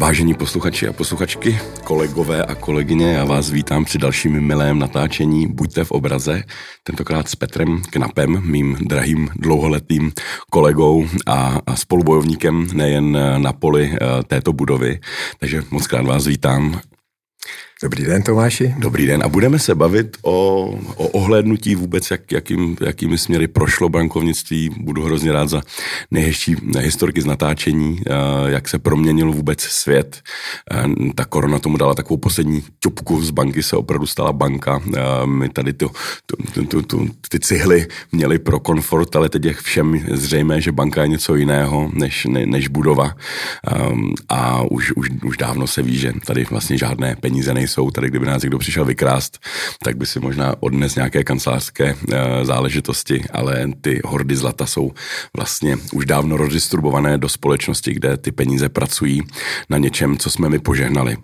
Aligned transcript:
Vážení 0.00 0.34
posluchači 0.34 0.88
a 0.88 0.92
posluchačky, 0.92 1.58
kolegové 1.84 2.44
a 2.44 2.54
kolegyně, 2.54 3.12
já 3.12 3.24
vás 3.24 3.50
vítám 3.50 3.84
při 3.84 3.98
dalším 3.98 4.40
milém 4.40 4.78
natáčení 4.78 5.46
Buďte 5.46 5.84
v 5.84 5.90
obraze, 5.90 6.42
tentokrát 6.82 7.28
s 7.28 7.36
Petrem 7.36 7.82
Knapem, 7.90 8.42
mým 8.44 8.76
drahým 8.80 9.28
dlouholetým 9.36 10.12
kolegou 10.50 11.06
a, 11.26 11.60
a 11.66 11.76
spolubojovníkem 11.76 12.66
nejen 12.72 13.18
na 13.38 13.52
poli 13.52 13.92
eh, 13.92 14.22
této 14.26 14.52
budovy. 14.52 15.00
Takže 15.38 15.62
moc 15.70 15.86
krát 15.86 16.06
vás 16.06 16.26
vítám 16.26 16.80
Dobrý 17.82 18.04
den, 18.04 18.22
Tomáši. 18.22 18.74
Dobrý 18.78 19.06
den 19.06 19.22
a 19.24 19.28
budeme 19.28 19.58
se 19.58 19.74
bavit 19.74 20.16
o, 20.22 20.64
o 20.96 21.08
ohlédnutí 21.08 21.74
vůbec, 21.74 22.10
jak, 22.10 22.32
jakým, 22.32 22.76
jakými 22.80 23.18
směry 23.18 23.48
prošlo 23.48 23.88
bankovnictví. 23.88 24.70
Budu 24.80 25.04
hrozně 25.04 25.32
rád 25.32 25.48
za 25.48 25.62
nejhezčí 26.10 26.56
historky 26.78 27.22
z 27.22 27.24
natáčení, 27.26 28.00
jak 28.46 28.68
se 28.68 28.78
proměnil 28.78 29.32
vůbec 29.32 29.60
svět. 29.60 30.22
Ta 31.14 31.24
korona 31.24 31.58
tomu 31.58 31.76
dala 31.76 31.94
takovou 31.94 32.18
poslední 32.18 32.62
čupku, 32.80 33.22
z 33.22 33.30
banky 33.30 33.62
se 33.62 33.76
opravdu 33.76 34.06
stala 34.06 34.32
banka. 34.32 34.82
My 35.24 35.48
tady 35.48 35.72
tu, 35.72 35.90
tu, 36.54 36.64
tu, 36.64 36.82
tu, 36.82 37.08
ty 37.28 37.40
cihly 37.40 37.86
měli 38.12 38.38
pro 38.38 38.60
komfort, 38.60 39.16
ale 39.16 39.28
teď 39.28 39.44
je 39.44 39.52
všem 39.52 40.04
zřejmé, 40.12 40.60
že 40.60 40.72
banka 40.72 41.02
je 41.02 41.08
něco 41.08 41.34
jiného 41.34 41.90
než, 41.94 42.26
ne, 42.26 42.46
než 42.46 42.68
budova. 42.68 43.14
A 44.28 44.62
už, 44.62 44.92
už, 44.96 45.08
už 45.24 45.36
dávno 45.36 45.66
se 45.66 45.82
ví, 45.82 45.98
že 45.98 46.12
tady 46.26 46.44
vlastně 46.50 46.78
žádné 46.78 47.16
peníze 47.16 47.54
nejsou 47.54 47.69
jsou. 47.70 47.90
Tady 47.90 48.08
kdyby 48.08 48.26
nás 48.26 48.42
někdo 48.42 48.58
přišel 48.58 48.84
vykrást, 48.84 49.38
tak 49.84 49.96
by 49.96 50.06
si 50.06 50.20
možná 50.20 50.54
odnes 50.60 50.94
nějaké 50.94 51.24
kancelářské 51.24 51.94
e, 52.12 52.44
záležitosti, 52.44 53.24
ale 53.32 53.66
ty 53.80 54.00
hordy 54.04 54.36
zlata 54.36 54.66
jsou 54.66 54.92
vlastně 55.36 55.76
už 55.92 56.06
dávno 56.06 56.36
rozdistribované 56.36 57.18
do 57.18 57.28
společnosti, 57.28 57.94
kde 57.94 58.16
ty 58.16 58.32
peníze 58.32 58.68
pracují 58.68 59.22
na 59.70 59.78
něčem, 59.78 60.18
co 60.18 60.30
jsme 60.30 60.48
my 60.48 60.58
požehnali 60.58 61.16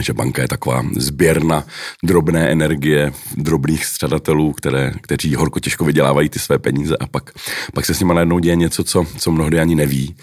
že 0.00 0.12
banka 0.12 0.42
je 0.42 0.48
taková 0.48 0.84
sběrna 0.96 1.64
drobné 2.04 2.52
energie 2.52 3.12
drobných 3.36 3.84
střadatelů, 3.84 4.52
které, 4.52 4.92
kteří 5.00 5.34
horko 5.34 5.60
těžko 5.60 5.84
vydělávají 5.84 6.28
ty 6.28 6.38
své 6.38 6.58
peníze 6.58 6.96
a 6.96 7.06
pak, 7.06 7.30
pak 7.74 7.84
se 7.84 7.94
s 7.94 8.00
nimi 8.00 8.14
najednou 8.14 8.38
děje 8.38 8.56
něco, 8.56 8.84
co, 8.84 9.06
co 9.18 9.30
mnohdy 9.30 9.60
ani 9.60 9.74
neví. 9.74 10.16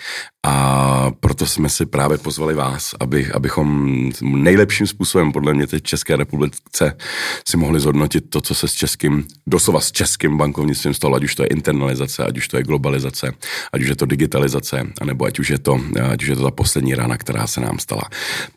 A 0.45 1.11
proto 1.19 1.45
jsme 1.45 1.69
si 1.69 1.85
právě 1.85 2.17
pozvali 2.17 2.53
vás, 2.53 2.95
aby, 2.99 3.31
abychom 3.31 3.89
nejlepším 4.21 4.87
způsobem 4.87 5.31
podle 5.31 5.53
mě 5.53 5.67
teď 5.67 5.83
České 5.83 6.15
republice 6.15 6.97
si 7.47 7.57
mohli 7.57 7.79
zhodnotit 7.79 8.29
to, 8.29 8.41
co 8.41 8.55
se 8.55 8.67
s 8.67 8.73
českým, 8.73 9.27
doslova 9.47 9.81
s 9.81 9.91
českým 9.91 10.37
bankovnictvím 10.37 10.93
stalo, 10.93 11.15
ať 11.15 11.23
už 11.23 11.35
to 11.35 11.43
je 11.43 11.47
internalizace, 11.47 12.25
ať 12.25 12.37
už 12.37 12.47
to 12.47 12.57
je 12.57 12.63
globalizace, 12.63 13.33
ať 13.73 13.81
už 13.81 13.87
je 13.87 13.95
to 13.95 14.05
digitalizace, 14.05 14.87
anebo 15.01 15.25
ať 15.25 15.39
už 15.39 15.49
je 15.49 15.59
to, 15.59 15.79
ať 16.11 16.23
už 16.23 16.29
je 16.29 16.35
to 16.35 16.43
ta 16.43 16.51
poslední 16.51 16.95
rána, 16.95 17.17
která 17.17 17.47
se 17.47 17.61
nám 17.61 17.79
stala. 17.79 18.03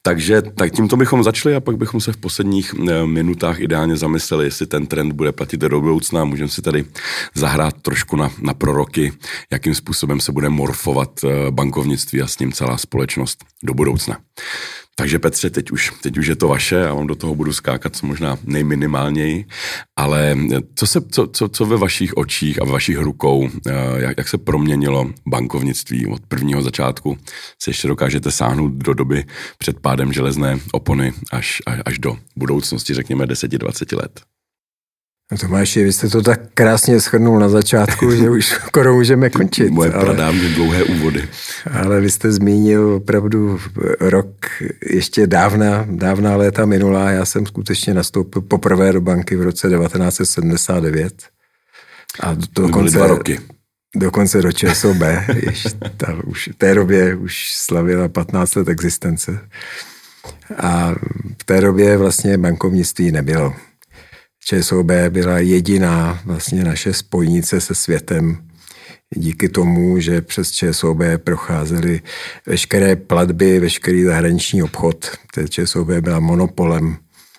Takže 0.03 0.43
tak 0.43 0.73
tímto 0.73 0.97
bychom 1.03 1.25
začali 1.25 1.55
a 1.55 1.61
pak 1.61 1.77
bychom 1.77 2.01
se 2.01 2.13
v 2.13 2.17
posledních 2.17 2.75
eh, 2.75 3.07
minutách 3.07 3.61
ideálně 3.61 3.97
zamysleli, 3.97 4.45
jestli 4.45 4.67
ten 4.67 4.87
trend 4.87 5.13
bude 5.13 5.33
platit 5.33 5.57
do 5.57 5.81
budoucna. 5.81 6.25
Můžeme 6.25 6.49
si 6.49 6.63
tady 6.63 6.85
zahrát 7.35 7.75
trošku 7.83 8.17
na, 8.17 8.31
na 8.43 8.55
proroky, 8.55 9.13
jakým 9.51 9.75
způsobem 9.75 10.21
se 10.21 10.33
bude 10.33 10.49
morfovat 10.49 11.11
eh, 11.25 11.51
bankovnictví 11.51 12.23
a 12.23 12.27
s 12.27 12.39
ním 12.39 12.53
celá 12.53 12.79
společnost 12.79 13.45
do 13.63 13.75
budoucna. 13.75 14.19
Takže 14.97 15.19
Petře, 15.19 15.51
teď 15.51 15.71
už, 15.71 15.93
teď 16.03 16.19
už 16.19 16.27
je 16.27 16.37
to 16.37 16.49
vaše, 16.49 16.75
já 16.75 16.95
vám 16.95 17.07
do 17.07 17.15
toho 17.15 17.35
budu 17.35 17.53
skákat 17.53 17.97
co 17.97 18.07
možná 18.07 18.39
nejminimálněji, 18.45 19.47
ale 19.97 20.37
co, 20.75 20.87
se, 20.87 21.01
co, 21.01 21.27
co, 21.27 21.49
co 21.49 21.67
ve 21.67 21.77
vašich 21.77 22.17
očích 22.17 22.63
a 22.63 22.65
ve 22.65 22.73
vašich 22.73 22.99
rukou, 22.99 23.49
eh, 23.67 23.73
jak, 23.97 24.19
jak 24.19 24.29
se 24.29 24.39
proměnilo 24.39 25.11
bankovnictví 25.27 26.07
od 26.07 26.27
prvního 26.27 26.63
začátku, 26.63 27.19
se 27.63 27.71
ještě 27.71 27.89
dokážete 27.89 28.31
sáhnout 28.31 28.73
do 28.73 28.95
doby 28.95 29.25
před 29.59 29.81
pádem 29.81 30.13
železné 30.13 30.59
opony 30.73 31.13
až, 31.33 31.63
až 31.85 31.99
do 31.99 32.19
budoucnosti, 32.37 32.95
řekněme 32.95 33.27
10-20 33.27 33.97
let? 33.97 34.21
No 35.33 35.39
Tomáši, 35.39 35.85
vy 35.85 35.93
jste 35.93 36.09
to 36.09 36.23
tak 36.23 36.41
krásně 36.55 37.01
schrnul 37.01 37.39
na 37.39 37.49
začátku, 37.49 38.11
že 38.11 38.31
už 38.31 38.47
skoro 38.67 38.95
můžeme 38.95 39.31
končit. 39.31 39.71
Moje 39.71 39.93
ale, 39.93 40.05
pradávně 40.05 40.49
dlouhé 40.49 40.85
úvody. 40.85 41.29
Ale 41.73 42.01
vy 42.01 42.11
jste 42.11 42.33
zmínil 42.33 42.95
opravdu 42.95 43.61
rok 44.01 44.47
ještě 44.91 45.27
dávna, 45.27 45.87
dávná 45.91 46.37
léta 46.37 46.67
minulá. 46.67 47.11
Já 47.11 47.25
jsem 47.25 47.47
skutečně 47.47 47.95
nastoupil 47.95 48.43
poprvé 48.43 48.93
do 48.93 49.01
banky 49.01 49.37
v 49.37 49.43
roce 49.43 49.69
1979. 49.69 51.15
A 52.21 52.37
dokonce, 52.57 52.97
dva 52.97 53.07
roky. 53.07 53.41
Dokonce 53.97 54.43
do 54.43 54.53
ČSOB. 54.53 54.97
ta, 55.97 56.17
už, 56.25 56.49
v 56.53 56.57
té 56.57 56.75
době 56.75 57.15
už 57.17 57.53
slavila 57.57 58.09
15 58.09 58.55
let 58.55 58.69
existence. 58.69 59.39
A 60.57 60.95
v 61.41 61.45
té 61.45 61.61
době 61.61 61.97
vlastně 61.97 62.39
bankovnictví 62.39 63.13
nebylo. 63.13 63.55
ČSOB 64.45 64.91
byla 65.09 65.39
jediná 65.39 66.21
vlastně 66.25 66.65
naše 66.65 66.93
spojnice 66.93 67.61
se 67.61 67.75
světem, 67.75 68.39
díky 69.17 69.49
tomu, 69.49 70.01
že 70.01 70.21
přes 70.21 70.51
ČSOB 70.51 70.99
procházely 71.25 72.01
veškeré 72.47 72.97
platby, 72.97 73.61
veškerý 73.61 74.05
zahraniční 74.05 74.63
obchod. 74.63 75.11
ČSOB 75.49 75.89
byla 75.89 76.21
monopolem, 76.21 76.97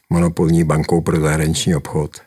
monopolní 0.09 0.64
bankou 0.64 1.02
pro 1.02 1.19
zahraniční 1.19 1.75
obchod. 1.75 2.18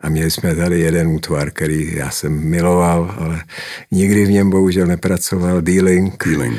A 0.00 0.08
měli 0.08 0.30
jsme 0.30 0.54
tady 0.54 0.80
jeden 0.80 1.08
útvar, 1.08 1.50
který 1.50 1.96
já 1.96 2.10
jsem 2.10 2.32
miloval, 2.32 3.14
ale 3.18 3.42
nikdy 3.90 4.24
v 4.24 4.30
něm 4.30 4.50
bohužel 4.50 4.86
nepracoval, 4.86 5.62
dealing. 5.62 6.24
dealing. 6.26 6.58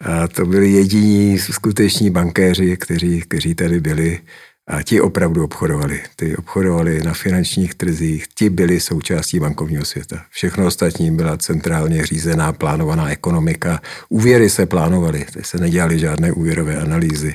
A 0.00 0.28
to 0.28 0.46
byli 0.46 0.70
jediní 0.70 1.38
skuteční 1.38 2.10
bankéři, 2.10 2.76
kteří, 2.76 3.20
kteří 3.20 3.54
tady 3.54 3.80
byli 3.80 4.20
a 4.68 4.82
ti 4.82 5.00
opravdu 5.00 5.44
obchodovali. 5.44 6.00
Ty 6.16 6.36
obchodovali 6.36 7.02
na 7.02 7.14
finančních 7.14 7.74
trzích, 7.74 8.28
ti 8.34 8.50
byli 8.50 8.80
součástí 8.80 9.40
bankovního 9.40 9.84
světa. 9.84 10.24
Všechno 10.30 10.66
ostatní 10.66 11.10
byla 11.10 11.36
centrálně 11.36 12.06
řízená, 12.06 12.52
plánovaná 12.52 13.10
ekonomika. 13.10 13.80
Úvěry 14.08 14.50
se 14.50 14.66
plánovaly, 14.66 15.26
se 15.40 15.58
nedělaly 15.58 15.98
žádné 15.98 16.32
úvěrové 16.32 16.76
analýzy. 16.76 17.34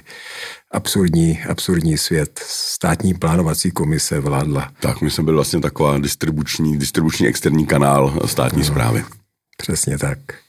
Absurdní, 0.72 1.40
absurdní 1.50 1.98
svět. 1.98 2.40
Státní 2.48 3.14
plánovací 3.14 3.72
komise 3.72 4.20
vládla. 4.20 4.72
Tak, 4.80 5.02
my 5.02 5.12
jsme 5.12 5.24
byli 5.24 5.36
vlastně 5.36 5.60
taková 5.60 5.98
distribuční, 5.98 6.78
distribuční 6.78 7.28
externí 7.28 7.66
kanál 7.66 8.20
státní 8.26 8.60
no, 8.60 8.66
zprávy. 8.66 9.04
Přesně 9.58 9.98
tak. 9.98 10.43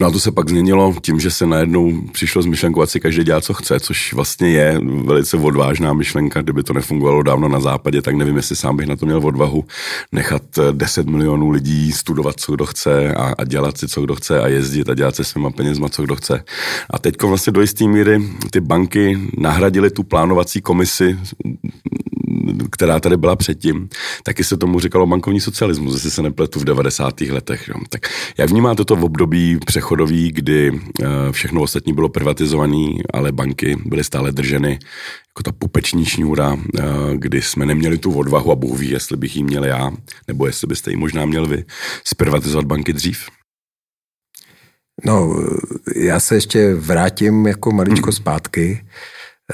No 0.00 0.06
a 0.06 0.10
to 0.10 0.20
se 0.20 0.32
pak 0.32 0.48
změnilo 0.48 0.94
tím, 1.02 1.20
že 1.20 1.30
se 1.30 1.46
najednou 1.46 2.02
přišlo 2.12 2.42
z 2.42 2.46
myšlenkou, 2.46 2.82
ať 2.82 2.90
si 2.90 3.00
každý 3.00 3.24
dělá, 3.24 3.40
co 3.40 3.54
chce, 3.54 3.80
což 3.80 4.12
vlastně 4.12 4.50
je 4.50 4.80
velice 5.04 5.36
odvážná 5.36 5.92
myšlenka. 5.92 6.42
Kdyby 6.42 6.62
to 6.62 6.72
nefungovalo 6.72 7.22
dávno 7.22 7.48
na 7.48 7.60
západě, 7.60 8.02
tak 8.02 8.14
nevím, 8.14 8.36
jestli 8.36 8.56
sám 8.56 8.76
bych 8.76 8.86
na 8.86 8.96
to 8.96 9.06
měl 9.06 9.20
odvahu 9.26 9.64
nechat 10.12 10.42
10 10.72 11.06
milionů 11.06 11.50
lidí 11.50 11.92
studovat, 11.92 12.40
co 12.40 12.52
kdo 12.52 12.66
chce 12.66 13.14
a, 13.14 13.34
a 13.38 13.44
dělat 13.44 13.78
si, 13.78 13.88
co 13.88 14.02
kdo 14.02 14.14
chce 14.14 14.40
a 14.40 14.48
jezdit 14.48 14.88
a 14.88 14.94
dělat 14.94 15.16
se 15.16 15.24
svýma 15.24 15.50
penězma, 15.50 15.88
co 15.88 16.02
kdo 16.02 16.16
chce. 16.16 16.44
A 16.90 16.98
teď 16.98 17.22
vlastně 17.22 17.52
do 17.52 17.60
jisté 17.60 17.84
míry 17.84 18.22
ty 18.50 18.60
banky 18.60 19.18
nahradily 19.38 19.90
tu 19.90 20.02
plánovací 20.02 20.60
komisi 20.60 21.18
která 22.70 23.00
tady 23.00 23.16
byla 23.16 23.36
předtím, 23.36 23.88
taky 24.22 24.44
se 24.44 24.56
tomu 24.56 24.80
říkalo 24.80 25.06
bankovní 25.06 25.40
socialismus, 25.40 25.94
jestli 25.94 26.10
se 26.10 26.22
nepletu 26.22 26.60
v 26.60 26.64
90. 26.64 27.20
letech. 27.20 27.68
Jo. 27.68 27.74
Tak 27.88 28.00
jak 28.38 28.50
vnímáte 28.50 28.84
to 28.84 28.96
v 28.96 29.04
období 29.04 29.58
přechodový, 29.66 30.32
kdy 30.32 30.72
eh, 30.72 31.06
všechno 31.30 31.62
ostatní 31.62 31.92
bylo 31.92 32.08
privatizované, 32.08 32.88
ale 33.12 33.32
banky 33.32 33.76
byly 33.84 34.04
stále 34.04 34.32
drženy 34.32 34.78
jako 35.28 35.42
ta 35.42 35.52
pupeční 35.52 36.04
šňůra, 36.04 36.56
eh, 36.78 36.82
kdy 37.14 37.42
jsme 37.42 37.66
neměli 37.66 37.98
tu 37.98 38.12
odvahu 38.12 38.52
a 38.52 38.56
Bůh 38.56 38.78
ví, 38.78 38.90
jestli 38.90 39.16
bych 39.16 39.36
ji 39.36 39.42
měl 39.42 39.64
já, 39.64 39.90
nebo 40.28 40.46
jestli 40.46 40.66
byste 40.66 40.90
ji 40.90 40.96
možná 40.96 41.26
měl 41.26 41.46
vy, 41.46 41.64
zprivatizovat 42.04 42.66
banky 42.66 42.92
dřív? 42.92 43.26
No, 45.04 45.36
já 45.96 46.20
se 46.20 46.34
ještě 46.34 46.74
vrátím 46.74 47.46
jako 47.46 47.72
maličko 47.72 48.06
hmm. 48.06 48.12
zpátky. 48.12 48.84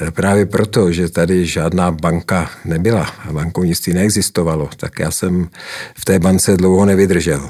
Eh, 0.01 0.11
právě 0.11 0.45
proto, 0.45 0.91
že 0.91 1.09
tady 1.09 1.45
žádná 1.45 1.91
banka 1.91 2.51
nebyla 2.65 3.03
a 3.03 3.33
bankovnictví 3.33 3.93
neexistovalo, 3.93 4.69
tak 4.77 4.99
já 4.99 5.11
jsem 5.11 5.49
v 5.97 6.05
té 6.05 6.19
bance 6.19 6.57
dlouho 6.57 6.85
nevydržel. 6.85 7.49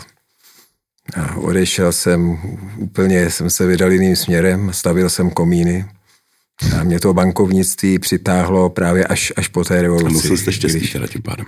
A 1.15 1.35
odešel 1.35 1.91
jsem 1.91 2.37
úplně, 2.77 3.31
jsem 3.31 3.49
se 3.49 3.65
vydal 3.65 3.91
jiným 3.91 4.15
směrem, 4.15 4.73
stavil 4.73 5.09
jsem 5.09 5.29
komíny 5.29 5.85
a 6.79 6.83
mě 6.83 6.99
to 6.99 7.13
bankovnictví 7.13 7.99
přitáhlo 7.99 8.69
právě 8.69 9.05
až, 9.05 9.33
až 9.35 9.47
po 9.47 9.63
té 9.63 9.81
revoluci. 9.81 10.07
A 10.07 10.13
nosil 10.13 10.37
jste 10.37 10.51
štěstí 10.51 10.79
když... 10.79 11.11
tím 11.11 11.21
pádem. 11.21 11.45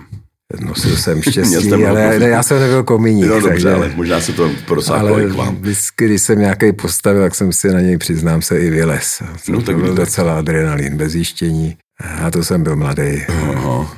Nosil 0.60 0.96
jsem 0.96 1.22
štěstí, 1.30 1.72
ale 1.72 2.18
ne, 2.18 2.28
já 2.28 2.42
jsem 2.42 2.60
nebyl 2.60 2.82
komíník. 2.82 3.24
No 3.26 3.34
dobře, 3.34 3.48
takže, 3.48 3.72
ale 3.74 3.92
možná 3.96 4.20
se 4.20 4.32
to 4.32 4.50
prosáhlo 4.66 5.14
ale 5.14 5.24
k 5.24 5.32
vám. 5.34 5.56
Vždycky, 5.56 6.06
když 6.06 6.22
jsem 6.22 6.38
nějaký 6.38 6.72
postavil, 6.72 7.22
tak 7.22 7.34
jsem 7.34 7.52
si 7.52 7.68
na 7.68 7.80
něj, 7.80 7.98
přiznám 7.98 8.42
se, 8.42 8.60
i 8.60 8.70
vylez. 8.70 9.22
To, 9.46 9.52
no, 9.52 9.62
tak 9.62 9.76
to 9.76 9.82
byl 9.82 9.94
docela 9.94 10.38
adrenalin, 10.38 10.96
bez 10.96 11.14
jištění. 11.14 11.76
A 12.22 12.30
to 12.30 12.44
jsem 12.44 12.62
byl 12.62 12.76
mladý. 12.76 13.22
Aha. 13.28 13.96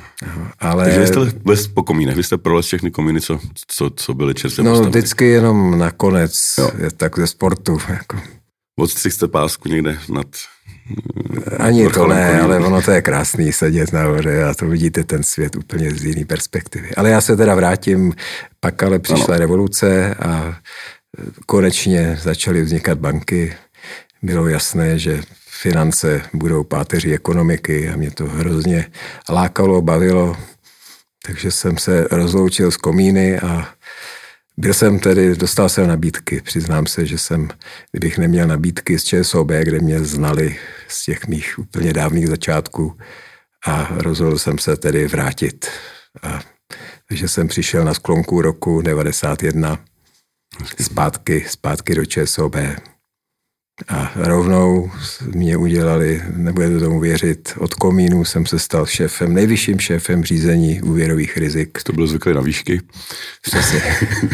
Ale... 0.59 0.85
Takže 0.85 1.07
jste 1.07 1.19
les 1.45 1.67
po 1.67 1.83
komínech, 1.83 2.15
vy 2.15 2.23
jste 2.23 2.37
prolez 2.37 2.65
všechny 2.65 2.91
komíny, 2.91 3.21
co, 3.21 3.39
co, 3.67 3.89
co 3.89 4.13
byly 4.13 4.33
čerstvě 4.33 4.63
No 4.63 4.71
postaveny. 4.71 4.89
vždycky 4.89 5.25
jenom 5.25 5.77
nakonec, 5.79 6.33
jo. 6.59 6.69
tak 6.97 7.19
ze 7.19 7.27
sportu. 7.27 7.77
Jako. 7.89 8.17
Odstřih 8.79 9.13
jste 9.13 9.27
pásku 9.27 9.69
někde 9.69 9.97
nad 10.13 10.27
ani 11.59 11.89
to 11.89 12.07
ne, 12.07 12.41
ale 12.41 12.59
ono 12.59 12.81
to 12.81 12.91
je 12.91 13.01
krásný 13.01 13.53
sedět 13.53 13.93
nahoře 13.93 14.43
a 14.43 14.53
to 14.53 14.67
vidíte 14.67 15.03
ten 15.03 15.23
svět 15.23 15.55
úplně 15.55 15.91
z 15.91 16.03
jiné 16.03 16.25
perspektivy. 16.25 16.95
Ale 16.95 17.09
já 17.09 17.21
se 17.21 17.37
teda 17.37 17.55
vrátím, 17.55 18.13
pak 18.59 18.83
ale 18.83 18.99
přišla 18.99 19.35
ano. 19.35 19.37
revoluce 19.37 20.15
a 20.15 20.55
konečně 21.45 22.19
začaly 22.21 22.61
vznikat 22.61 22.97
banky. 22.97 23.53
Bylo 24.21 24.47
jasné, 24.47 24.99
že 24.99 25.21
finance 25.49 26.21
budou 26.33 26.63
páteří 26.63 27.13
ekonomiky 27.13 27.89
a 27.89 27.95
mě 27.95 28.11
to 28.11 28.25
hrozně 28.25 28.85
lákalo, 29.29 29.81
bavilo. 29.81 30.37
Takže 31.25 31.51
jsem 31.51 31.77
se 31.77 32.07
rozloučil 32.11 32.71
s 32.71 32.77
komíny 32.77 33.39
a 33.39 33.67
byl 34.57 34.73
jsem 34.73 34.99
tedy, 34.99 35.35
dostal 35.35 35.69
jsem 35.69 35.87
nabídky. 35.87 36.41
Přiznám 36.41 36.85
se, 36.85 37.05
že 37.05 37.17
jsem, 37.17 37.49
kdybych 37.91 38.17
neměl 38.17 38.47
nabídky 38.47 38.99
z 38.99 39.03
ČSOB, 39.03 39.47
kde 39.47 39.79
mě 39.79 39.99
znali 39.99 40.57
z 40.87 41.05
těch 41.05 41.27
mých 41.27 41.59
úplně 41.59 41.93
dávných 41.93 42.27
začátků 42.27 42.97
a 43.67 43.87
rozhodl 43.91 44.37
jsem 44.37 44.57
se 44.57 44.77
tedy 44.77 45.07
vrátit. 45.07 45.67
A, 46.23 46.41
takže 47.09 47.27
jsem 47.27 47.47
přišel 47.47 47.83
na 47.83 47.93
sklonku 47.93 48.41
roku 48.41 48.81
91 48.81 49.79
zpátky, 50.81 51.45
zpátky 51.49 51.95
do 51.95 52.05
ČSOB. 52.05 52.55
A 53.87 54.11
rovnou 54.15 54.91
mě 55.25 55.57
udělali, 55.57 56.21
nebudete 56.35 56.79
tomu 56.79 56.99
věřit, 56.99 57.53
od 57.57 57.73
komínu 57.73 58.25
jsem 58.25 58.45
se 58.45 58.59
stal 58.59 58.85
šéfem, 58.85 59.33
nejvyšším 59.33 59.79
šéfem 59.79 60.23
řízení 60.23 60.81
úvěrových 60.81 61.37
rizik. 61.37 61.83
To 61.83 61.93
byl 61.93 62.07
zvyklý 62.07 62.33
na 62.33 62.41
výšky? 62.41 62.81
Přesně. 63.41 63.81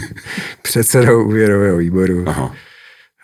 Předsedou 0.62 1.26
úvěrového 1.26 1.78
výboru. 1.78 2.24
Aha. 2.28 2.56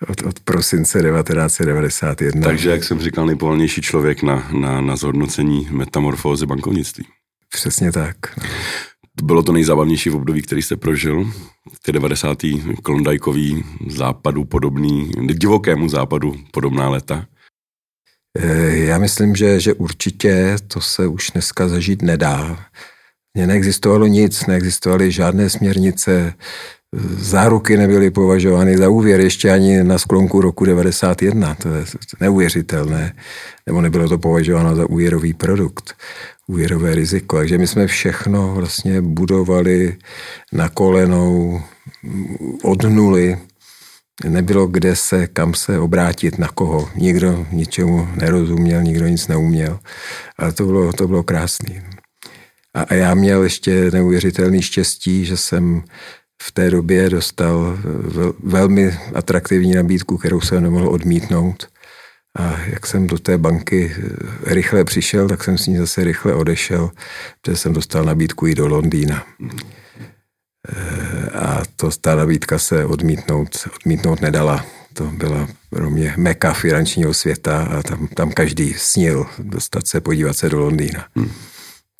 Od, 0.07 0.21
od 0.21 0.39
prosince 0.39 1.01
1991. 1.01 2.41
Takže, 2.41 2.69
jak 2.69 2.83
jsem 2.83 2.99
říkal, 2.99 3.25
nejpovolnější 3.25 3.81
člověk 3.81 4.23
na, 4.23 4.49
na, 4.59 4.81
na 4.81 4.95
zhodnocení 4.95 5.67
metamorfózy 5.71 6.45
bankovnictví. 6.45 7.05
Přesně 7.53 7.91
tak. 7.91 8.17
Bylo 9.23 9.43
to 9.43 9.51
nejzábavnější 9.51 10.09
v 10.09 10.15
období, 10.15 10.41
který 10.41 10.61
jste 10.61 10.75
prožil, 10.75 11.31
ty 11.81 11.91
90. 11.91 12.37
klondajkový 12.83 13.63
západu 13.87 14.45
podobný, 14.45 15.11
divokému 15.33 15.89
západu 15.89 16.35
podobná 16.51 16.89
leta? 16.89 17.25
Eh, 18.37 18.75
já 18.75 18.97
myslím, 18.97 19.35
že, 19.35 19.59
že 19.59 19.73
určitě 19.73 20.55
to 20.67 20.81
se 20.81 21.07
už 21.07 21.31
dneska 21.31 21.67
zažít 21.67 22.01
nedá. 22.01 22.65
Mně 23.33 23.47
neexistovalo 23.47 24.07
nic, 24.07 24.45
neexistovaly 24.45 25.11
žádné 25.11 25.49
směrnice, 25.49 26.33
záruky 27.17 27.77
nebyly 27.77 28.11
považovány 28.11 28.77
za 28.77 28.89
úvěr, 28.89 29.19
ještě 29.19 29.51
ani 29.51 29.83
na 29.83 29.97
sklonku 29.97 30.41
roku 30.41 30.65
91, 30.65 31.55
to 31.55 31.69
je 31.69 31.85
neuvěřitelné, 32.19 33.15
nebo 33.65 33.81
nebylo 33.81 34.09
to 34.09 34.17
považováno 34.17 34.75
za 34.75 34.89
úvěrový 34.89 35.33
produkt 35.33 35.95
úvěrové 36.47 36.95
riziko. 36.95 37.37
Takže 37.37 37.57
my 37.57 37.67
jsme 37.67 37.87
všechno 37.87 38.55
vlastně 38.55 39.01
budovali 39.01 39.97
na 40.53 40.69
kolenou 40.69 41.61
od 42.63 42.83
nuly. 42.83 43.37
Nebylo 44.29 44.67
kde 44.67 44.95
se, 44.95 45.27
kam 45.27 45.53
se 45.53 45.79
obrátit, 45.79 46.37
na 46.37 46.47
koho. 46.47 46.89
Nikdo 46.95 47.45
ničemu 47.51 48.07
nerozuměl, 48.15 48.83
nikdo 48.83 49.07
nic 49.07 49.27
neuměl. 49.27 49.79
Ale 50.39 50.51
to 50.51 50.65
bylo, 50.65 50.93
to 50.93 51.07
bylo 51.07 51.23
krásné. 51.23 51.83
A, 52.73 52.81
a 52.81 52.93
já 52.93 53.13
měl 53.13 53.43
ještě 53.43 53.91
neuvěřitelný 53.91 54.61
štěstí, 54.61 55.25
že 55.25 55.37
jsem 55.37 55.83
v 56.41 56.51
té 56.51 56.71
době 56.71 57.09
dostal 57.09 57.77
velmi 58.43 58.97
atraktivní 59.15 59.73
nabídku, 59.73 60.17
kterou 60.17 60.41
jsem 60.41 60.63
nemohl 60.63 60.89
odmítnout. 60.89 61.67
A 62.35 62.59
jak 62.59 62.87
jsem 62.87 63.07
do 63.07 63.17
té 63.17 63.37
banky 63.37 63.95
eh, 63.97 64.53
rychle 64.53 64.83
přišel, 64.83 65.27
tak 65.27 65.43
jsem 65.43 65.57
s 65.57 65.67
ní 65.67 65.77
zase 65.77 66.03
rychle 66.03 66.33
odešel, 66.33 66.91
protože 67.41 67.57
jsem 67.57 67.73
dostal 67.73 68.05
nabídku 68.05 68.47
i 68.47 68.55
do 68.55 68.67
Londýna. 68.67 69.27
Eh, 70.69 71.29
a 71.29 71.63
to, 71.75 71.89
ta 72.01 72.15
nabídka 72.15 72.59
se 72.59 72.85
odmítnout, 72.85 73.67
odmítnout 73.75 74.21
nedala. 74.21 74.65
To 74.93 75.03
byla 75.03 75.47
pro 75.69 75.89
mě 75.89 76.13
meka 76.17 76.53
finančního 76.53 77.13
světa 77.13 77.63
a 77.63 77.83
tam, 77.83 78.07
tam 78.07 78.31
každý 78.31 78.73
snil 78.73 79.25
dostat 79.39 79.87
se, 79.87 80.01
podívat 80.01 80.37
se 80.37 80.49
do 80.49 80.59
Londýna. 80.59 81.07
Hmm. 81.15 81.31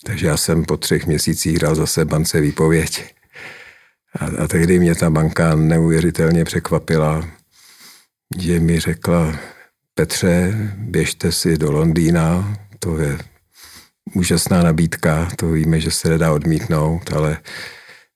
Takže 0.04 0.28
já 0.28 0.38
jsem 0.38 0.66
po 0.66 0.78
třech 0.78 1.08
měsících 1.08 1.60
dal 1.60 1.76
zase 1.76 2.06
bance 2.06 2.42
výpověď. 2.42 3.16
A, 4.20 4.44
a 4.44 4.48
tehdy 4.48 4.80
mě 4.80 4.96
ta 4.96 5.10
banka 5.10 5.56
neuvěřitelně 5.56 6.46
překvapila, 6.46 7.28
že 8.38 8.60
mi 8.60 8.80
řekla, 8.80 9.40
Petře, 9.98 10.54
běžte 10.78 11.32
si 11.32 11.58
do 11.58 11.72
Londýna, 11.72 12.58
to 12.80 12.98
je 12.98 13.18
úžasná 14.14 14.64
nabídka, 14.64 15.30
to 15.36 15.48
víme, 15.48 15.80
že 15.80 15.92
se 15.92 16.10
nedá 16.10 16.34
odmítnout, 16.34 17.14
ale 17.14 17.38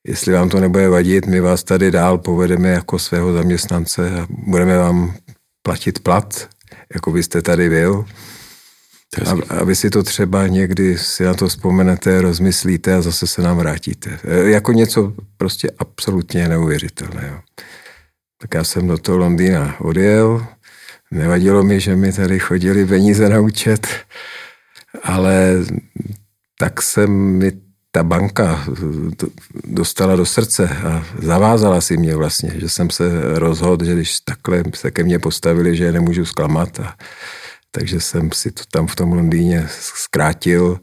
jestli 0.07 0.33
vám 0.33 0.49
to 0.49 0.59
nebude 0.59 0.89
vadit, 0.89 1.25
my 1.25 1.39
vás 1.39 1.63
tady 1.63 1.91
dál 1.91 2.17
povedeme 2.17 2.69
jako 2.69 2.99
svého 2.99 3.33
zaměstnance 3.33 4.19
a 4.19 4.27
budeme 4.29 4.77
vám 4.77 5.15
platit 5.63 5.99
plat, 5.99 6.49
jako 6.93 7.11
byste 7.11 7.41
tady 7.41 7.69
byl. 7.69 8.05
A, 9.25 9.55
a 9.59 9.63
vy 9.63 9.75
si 9.75 9.89
to 9.89 10.03
třeba 10.03 10.47
někdy 10.47 10.97
si 10.97 11.23
na 11.23 11.33
to 11.33 11.47
vzpomenete, 11.47 12.21
rozmyslíte 12.21 12.93
a 12.93 13.01
zase 13.01 13.27
se 13.27 13.41
nám 13.41 13.57
vrátíte. 13.57 14.19
E, 14.23 14.49
jako 14.49 14.71
něco 14.71 15.13
prostě 15.37 15.71
absolutně 15.77 16.47
neuvěřitelného. 16.47 17.41
Tak 18.41 18.53
já 18.53 18.63
jsem 18.63 18.87
do 18.87 18.97
toho 18.97 19.17
Londýna 19.17 19.75
odjel, 19.79 20.47
Nevadilo 21.11 21.63
mi, 21.63 21.79
že 21.79 21.95
mi 21.95 22.13
tady 22.13 22.39
chodili 22.39 22.85
peníze 22.85 23.29
na 23.29 23.39
účet, 23.39 23.87
ale 25.03 25.55
tak 26.59 26.81
se 26.81 27.07
mi 27.07 27.51
ta 27.91 28.03
banka 28.03 28.65
dostala 29.63 30.15
do 30.15 30.25
srdce 30.25 30.69
a 30.69 31.05
zavázala 31.21 31.81
si 31.81 31.97
mě 31.97 32.15
vlastně, 32.15 32.53
že 32.55 32.69
jsem 32.69 32.89
se 32.89 33.09
rozhodl, 33.39 33.85
že 33.85 33.93
když 33.93 34.19
takhle 34.19 34.63
se 34.75 34.91
ke 34.91 35.03
mně 35.03 35.19
postavili, 35.19 35.75
že 35.75 35.83
je 35.83 35.91
nemůžu 35.91 36.25
zklamat. 36.25 36.79
A, 36.79 36.95
takže 37.71 37.99
jsem 38.01 38.31
si 38.31 38.51
to 38.51 38.63
tam 38.71 38.87
v 38.87 38.95
tom 38.95 39.13
Londýně 39.13 39.67
zkrátil 39.69 40.79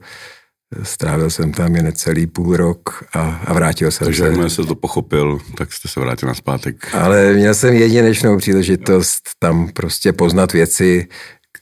Strávil 0.82 1.30
jsem 1.30 1.52
tam 1.52 1.76
jen 1.76 1.84
necelý 1.84 2.26
půl 2.26 2.56
rok 2.56 3.04
a, 3.12 3.20
a 3.20 3.52
vrátil 3.52 3.90
jsem 3.90 4.04
Takže 4.04 4.22
se. 4.22 4.30
Takže 4.30 4.50
se 4.50 4.64
to 4.64 4.74
pochopil, 4.74 5.40
tak 5.56 5.72
jste 5.72 5.88
se 5.88 6.00
vrátil 6.00 6.28
na 6.28 6.34
zpátek. 6.34 6.94
Ale 6.94 7.32
měl 7.32 7.54
jsem 7.54 7.74
jedinečnou 7.74 8.38
příležitost 8.38 9.22
tam 9.38 9.68
prostě 9.68 10.12
poznat 10.12 10.52
věci, 10.52 11.08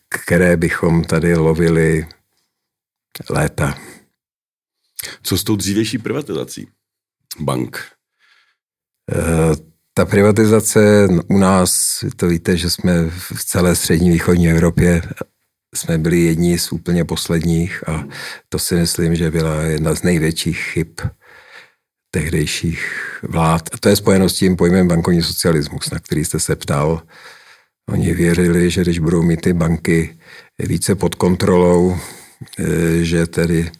které 0.09 0.57
bychom 0.57 1.05
tady 1.05 1.37
lovili 1.37 2.07
léta. 3.31 3.79
Co 5.23 5.39
s 5.39 5.45
tou 5.45 5.57
dřívější 5.57 5.99
privatizací 5.99 6.69
bank? 7.41 7.85
E, 9.13 9.75
ta 9.95 10.05
privatizace 10.05 11.09
u 11.29 11.39
nás, 11.39 12.05
to 12.17 12.29
víte, 12.29 12.57
že 12.57 12.71
jsme 12.71 13.11
v 13.11 13.45
celé 13.45 13.77
střední 13.77 14.11
východní 14.11 14.51
Evropě 14.51 15.03
jsme 15.75 15.99
byli 15.99 16.21
jedni 16.21 16.59
z 16.59 16.73
úplně 16.73 17.05
posledních 17.05 17.89
a 17.89 18.05
to 18.49 18.59
si 18.59 18.75
myslím, 18.75 19.17
že 19.17 19.31
byla 19.31 19.63
jedna 19.63 19.95
z 19.95 20.03
největších 20.03 20.59
chyb 20.59 20.89
tehdejších 22.11 22.83
vlád. 23.23 23.69
A 23.73 23.79
to 23.79 23.89
je 23.89 23.97
spojeno 23.97 24.29
s 24.29 24.35
tím 24.35 24.57
pojmem 24.57 24.89
bankovní 24.89 25.23
socialismus, 25.23 25.91
na 25.91 25.99
který 25.99 26.25
jste 26.25 26.41
se 26.41 26.57
ptal. 26.57 27.03
Oni 27.89 28.15
věřili, 28.15 28.71
že 28.71 28.83
když 28.83 28.99
budou 28.99 29.23
mít 29.23 29.41
ty 29.41 29.53
banky 29.53 30.17
více 30.59 30.95
pod 30.95 31.15
kontrolou, 31.15 31.97
eh, 32.59 33.05
že 33.05 33.27
tedy 33.27 33.71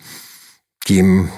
tím 0.87 1.31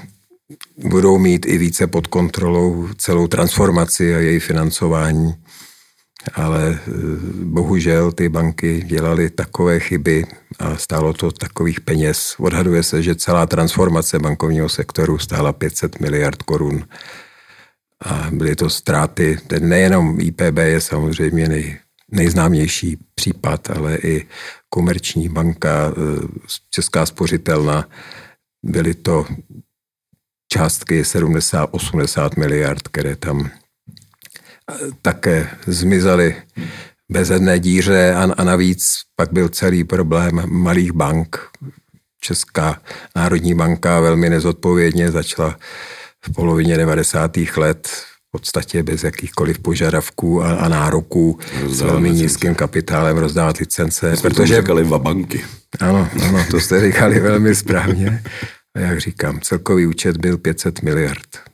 budou 0.77 1.19
mít 1.19 1.47
i 1.47 1.59
více 1.59 1.87
pod 1.87 2.07
kontrolou 2.07 2.89
celou 2.97 3.27
transformaci 3.27 4.15
a 4.15 4.19
její 4.19 4.41
financování 4.41 5.35
ale 6.35 6.79
eh, 6.79 6.91
bohužel 7.45 8.13
ty 8.13 8.29
banky 8.29 8.83
dělaly 8.83 9.31
takové 9.31 9.81
chyby 9.81 10.25
a 10.59 10.77
stálo 10.77 11.13
to 11.13 11.33
takových 11.33 11.81
peněz. 11.81 12.35
Odhaduje 12.39 12.83
se, 12.83 13.03
že 13.03 13.15
celá 13.15 13.47
transformace 13.47 14.19
bankovního 14.19 14.69
sektoru 14.69 15.19
stála 15.19 15.53
500 15.53 16.01
miliard 16.01 16.43
korun. 16.43 16.85
A 18.05 18.29
byly 18.33 18.57
to 18.57 18.71
ztráty, 18.71 19.39
nejenom 19.59 20.21
IPB 20.21 20.57
je 20.59 20.81
samozřejmě 20.81 21.49
nej, 21.49 21.79
nejznámější 22.11 22.99
případ, 23.15 23.71
ale 23.71 23.97
i 23.97 24.27
komerční 24.69 25.29
banka, 25.29 25.93
eh, 25.93 26.27
Česká 26.71 27.07
spořitelna, 27.07 27.89
byly 28.63 28.95
to 28.95 29.27
částky 30.53 31.05
70-80 31.05 32.37
miliard, 32.37 32.89
které 32.89 33.17
tam 33.17 33.51
také 35.03 35.51
zmizely 35.67 36.37
bez 37.13 37.31
jedné 37.31 37.59
díře 37.59 38.15
a, 38.15 38.23
a 38.37 38.45
navíc 38.45 38.87
pak 39.17 39.33
byl 39.33 39.49
celý 39.49 39.85
problém 39.85 40.43
malých 40.47 40.93
bank. 40.93 41.41
Česká 42.21 42.83
národní 43.17 43.55
banka 43.55 44.01
velmi 44.01 44.31
nezodpovědně 44.31 45.11
začala 45.11 45.57
v 46.25 46.33
polovině 46.33 46.77
90. 46.77 47.37
let 47.57 47.89
podstatě 48.37 48.83
bez 48.83 49.05
jakýchkoliv 49.05 49.59
požadavků 49.59 50.43
a, 50.45 50.55
a 50.55 50.69
nároků 50.69 51.39
s 51.67 51.81
velmi 51.81 52.11
nízkým 52.11 52.55
kapitálem 52.55 53.19
rozdávat 53.19 53.57
licence. 53.57 54.17
Jsme 54.17 54.31
protože 54.31 54.57
říkali 54.57 54.85
banky. 54.85 55.45
Ano, 55.81 56.09
ano, 56.25 56.45
to 56.51 56.61
jste 56.61 56.81
říkali 56.81 57.21
velmi 57.21 57.55
správně. 57.55 58.23
A 58.77 58.81
jak 58.81 59.01
říkám, 59.01 59.41
celkový 59.41 59.87
účet 59.87 60.17
byl 60.17 60.39
500 60.39 60.83
miliard. 60.83 61.46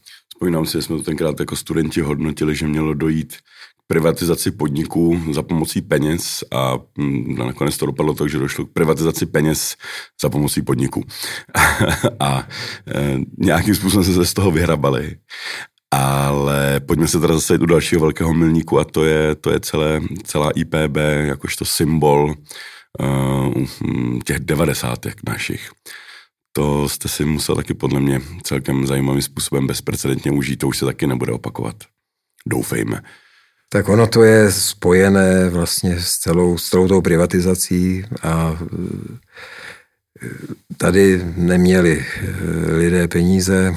Vzpomínám 0.43 0.67
si, 0.67 0.79
že 0.79 0.83
jsme 0.83 0.97
to 0.97 1.03
tenkrát 1.03 1.41
jako 1.41 1.57
studenti 1.57 2.01
hodnotili, 2.01 2.57
že 2.57 2.67
mělo 2.67 2.95
dojít 2.95 3.37
privatizaci 3.87 4.51
podniků 4.51 5.21
za 5.33 5.43
pomocí 5.43 5.81
peněz 5.81 6.45
a 6.51 6.79
mm, 6.99 7.35
nakonec 7.35 7.77
to 7.77 7.87
dopadlo 7.87 8.15
tak, 8.15 8.31
že 8.31 8.39
došlo 8.39 8.67
k 8.67 8.73
privatizaci 8.73 9.27
peněz 9.27 9.77
za 10.23 10.31
pomocí 10.31 10.63
podniků. 10.63 11.05
a 12.21 12.49
e, 12.95 13.19
nějakým 13.39 13.75
způsobem 13.75 14.05
se 14.05 14.25
z 14.25 14.35
toho 14.35 14.51
vyhrabali. 14.51 15.17
Ale 15.91 16.81
pojďme 16.81 17.09
se 17.09 17.21
teda 17.21 17.35
zase 17.35 17.59
do 17.59 17.67
dalšího 17.67 18.01
velkého 18.01 18.35
milníku 18.35 18.81
a 18.81 18.85
to 18.85 19.05
je, 19.05 19.35
to 19.35 19.51
je 19.51 19.61
celé, 19.61 20.01
celá 20.25 20.51
IPB 20.51 20.97
jakožto 21.21 21.65
symbol 21.65 22.35
uh, 23.01 23.65
těch 24.25 24.41
devadesátek 24.41 25.15
našich. 25.29 25.71
To 26.53 26.89
jste 26.89 27.09
si 27.09 27.25
musel 27.25 27.57
taky 27.57 27.75
podle 27.75 28.01
mě 28.01 28.21
celkem 28.43 28.87
zajímavým 28.87 29.23
způsobem 29.23 29.67
bezprecedentně 29.67 30.31
užít, 30.31 30.59
to 30.59 30.69
už 30.69 30.79
se 30.79 30.85
taky 30.85 31.07
nebude 31.07 31.33
opakovat. 31.33 31.77
Doufejme. 32.47 33.03
Tak 33.69 33.89
ono 33.89 34.07
to 34.07 34.23
je 34.23 34.53
spojené 34.53 35.49
vlastně 35.51 36.01
s 36.01 36.19
celou, 36.19 36.59
s 36.59 36.69
celou 36.69 36.89
tou 36.89 37.01
privatizací 37.01 38.05
a 38.23 38.59
e, 38.63 40.29
tady 40.77 41.23
neměli 41.37 42.07
e, 42.07 42.27
lidé 42.77 43.09
peníze, 43.09 43.75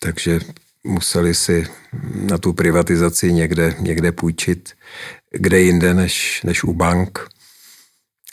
takže 0.00 0.40
museli 0.84 1.34
si 1.34 1.66
na 2.14 2.38
tu 2.38 2.52
privatizaci 2.52 3.32
někde, 3.32 3.74
někde 3.78 4.12
půjčit, 4.12 4.72
kde 5.30 5.60
jinde 5.60 5.94
než, 5.94 6.42
než 6.42 6.64
u 6.64 6.72
bank. 6.72 7.28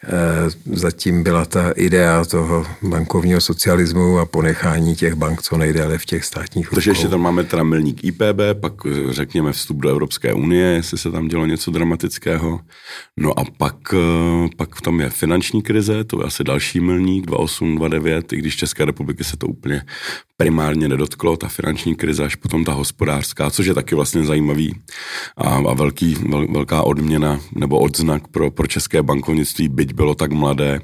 Eh, 0.04 0.50
zatím 0.66 1.24
byla 1.24 1.46
ta 1.46 1.72
idea 1.72 2.26
toho 2.26 2.66
bankovního 2.82 3.42
socialismu 3.42 4.20
a 4.20 4.26
ponechání 4.26 4.96
těch 4.96 5.14
bank 5.14 5.42
co 5.42 5.58
nejdéle 5.58 5.98
v 5.98 6.06
těch 6.06 6.26
státních 6.26 6.70
Takže 6.70 6.92
ještě 6.92 7.08
tam 7.08 7.22
máme 7.22 7.44
teda 7.44 7.64
milník 7.64 8.04
IPB, 8.04 8.40
pak 8.62 8.74
eh, 8.86 9.14
řekněme 9.14 9.52
vstup 9.52 9.78
do 9.78 9.90
Evropské 9.90 10.34
unie, 10.34 10.66
jestli 10.66 10.98
se 10.98 11.12
tam 11.12 11.28
dělo 11.28 11.46
něco 11.46 11.72
dramatického. 11.72 12.60
No 13.18 13.40
a 13.40 13.44
pak, 13.58 13.76
eh, 13.94 14.50
pak 14.58 14.76
v 14.76 14.82
tom 14.82 15.02
je 15.02 15.10
finanční 15.10 15.62
krize, 15.62 16.04
to 16.04 16.22
je 16.22 16.28
asi 16.28 16.44
další 16.44 16.80
milník, 16.80 17.26
28, 17.26 17.76
29, 17.76 18.34
i 18.34 18.38
když 18.38 18.56
České 18.56 18.86
republiky 18.86 19.24
se 19.24 19.38
to 19.38 19.48
úplně 19.48 19.82
primárně 20.38 20.88
nedotklo, 20.88 21.38
ta 21.38 21.48
finanční 21.48 21.96
krize, 21.96 22.26
až 22.26 22.36
potom 22.36 22.64
ta 22.64 22.74
hospodářská, 22.74 23.50
což 23.50 23.66
je 23.66 23.74
taky 23.74 23.96
vlastně 23.96 24.26
zajímavý 24.26 24.76
a, 25.38 25.50
a 25.50 25.74
velký, 25.74 26.16
vel, 26.30 26.48
velká 26.48 26.84
odměna 26.84 27.40
nebo 27.56 27.80
odznak 27.80 28.28
pro, 28.28 28.52
pro 28.52 28.68
české 28.68 29.04
bankovnictví, 29.04 29.70
byť 29.88 29.96
bylo 29.96 30.16
tak 30.16 30.32
mladé, 30.32 30.82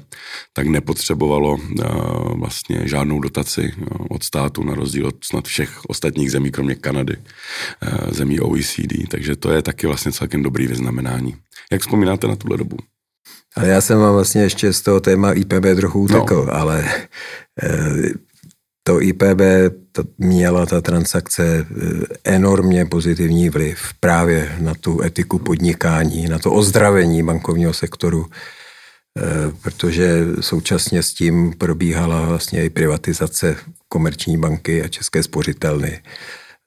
tak 0.52 0.66
nepotřebovalo 0.66 1.54
uh, 1.54 2.38
vlastně 2.40 2.88
žádnou 2.88 3.20
dotaci 3.20 3.72
uh, 3.76 4.06
od 4.10 4.22
státu, 4.24 4.64
na 4.64 4.74
rozdíl 4.74 5.06
od 5.06 5.24
snad 5.24 5.44
všech 5.44 5.84
ostatních 5.88 6.30
zemí, 6.30 6.50
kromě 6.50 6.74
Kanady, 6.74 7.16
uh, 7.16 8.12
zemí 8.12 8.40
OECD, 8.40 9.08
takže 9.10 9.36
to 9.36 9.52
je 9.52 9.62
taky 9.62 9.86
vlastně 9.86 10.12
celkem 10.12 10.42
dobrý 10.42 10.66
vyznamenání. 10.66 11.36
Jak 11.72 11.80
vzpomínáte 11.80 12.26
na 12.26 12.36
tuhle 12.36 12.56
dobu? 12.56 12.76
Ale 13.56 13.68
já 13.68 13.80
jsem 13.80 13.98
vám 13.98 14.14
vlastně 14.14 14.42
ještě 14.42 14.72
z 14.72 14.82
toho 14.82 15.00
téma 15.00 15.32
IPB 15.32 15.64
trochu 15.76 16.00
utekl, 16.00 16.44
no. 16.46 16.54
ale 16.54 16.84
to 18.84 19.02
IPB 19.02 19.40
to 19.92 20.02
měla 20.18 20.66
ta 20.66 20.80
transakce 20.80 21.44
eh, 21.44 21.64
enormně 22.24 22.84
pozitivní 22.84 23.48
vliv 23.48 23.78
právě 24.00 24.56
na 24.60 24.74
tu 24.74 25.02
etiku 25.02 25.38
podnikání, 25.38 26.28
na 26.28 26.38
to 26.38 26.52
ozdravení 26.52 27.22
bankovního 27.22 27.72
sektoru, 27.72 28.26
eh, 28.26 28.63
protože 29.62 30.26
současně 30.40 31.02
s 31.02 31.14
tím 31.14 31.52
probíhala 31.58 32.26
vlastně 32.26 32.64
i 32.64 32.70
privatizace 32.70 33.56
komerční 33.88 34.38
banky 34.38 34.82
a 34.82 34.88
české 34.88 35.22
spořitelny. 35.22 36.02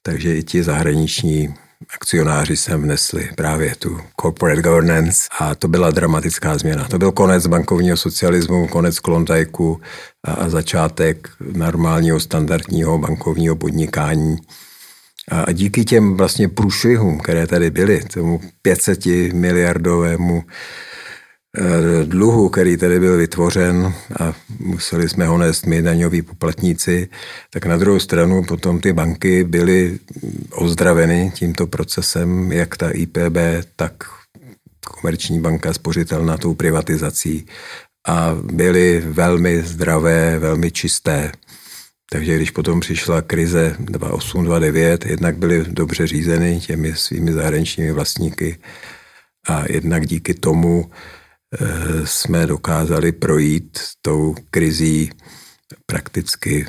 Takže 0.01 0.36
i 0.36 0.44
ti 0.44 0.63
zahraniční 0.63 1.54
akcionáři 1.94 2.58
sem 2.58 2.82
vnesli 2.82 3.30
právě 3.36 3.75
tu 3.75 4.00
corporate 4.22 4.62
governance 4.62 5.27
a 5.39 5.56
to 5.56 5.68
byla 5.68 5.92
dramatická 5.92 6.58
změna. 6.58 6.88
To 6.88 7.00
byl 7.00 7.12
konec 7.12 7.48
bankovního 7.48 7.98
socialismu, 7.98 8.68
konec 8.68 9.00
klondajku 9.00 9.82
a 10.24 10.50
začátek 10.50 11.30
normálního 11.39 12.20
standardního 12.20 12.98
bankovního 12.98 13.56
podnikání. 13.56 14.38
A 15.32 15.51
díky 15.51 15.86
těm 15.86 16.18
vlastně 16.18 16.50
průšvihům, 16.50 17.20
které 17.20 17.48
tady 17.48 17.70
byly, 17.70 18.04
tomu 18.04 18.42
500 18.62 19.06
miliardovému 19.34 20.44
Eh, 20.44 20.97
dluhu, 22.04 22.50
který 22.50 22.78
tady 22.78 23.00
byl 23.00 23.18
vytvořen 23.18 23.94
a 24.20 24.34
museli 24.60 25.10
jsme 25.10 25.26
ho 25.26 25.38
nést 25.38 25.66
my 25.66 25.82
daňoví 25.82 26.22
poplatníci, 26.22 27.10
tak 27.50 27.66
na 27.66 27.78
druhou 27.78 28.00
stranu 28.00 28.44
potom 28.44 28.80
ty 28.80 28.94
banky 28.94 29.44
byly 29.44 30.00
ozdraveny 30.52 31.32
tímto 31.36 31.68
procesem, 31.68 32.52
jak 32.52 32.78
ta 32.78 32.90
IPB, 32.90 33.38
tak 33.76 33.94
komerční 34.86 35.40
banka 35.40 35.74
spořitelná 35.74 36.38
tou 36.38 36.54
privatizací 36.54 37.46
a 38.08 38.38
byly 38.44 39.04
velmi 39.08 39.62
zdravé, 39.62 40.40
velmi 40.40 40.72
čisté. 40.72 41.32
Takže 42.12 42.36
když 42.36 42.52
potom 42.52 42.80
přišla 42.80 43.22
krize 43.22 43.76
2008, 43.80 44.46
2009, 44.46 45.06
jednak 45.06 45.38
byly 45.38 45.66
dobře 45.68 46.08
řízeny 46.08 46.60
těmi 46.60 46.96
svými 46.96 47.34
zahraničními 47.34 47.92
vlastníky 47.92 48.58
a 49.50 49.64
jednak 49.70 50.06
díky 50.06 50.34
tomu 50.34 50.86
Eh, 50.86 51.17
jsme 52.04 52.46
dokázali 52.46 53.12
projít 53.12 53.80
tou 54.01 54.36
krizí 54.51 55.12
prakticky 55.86 56.68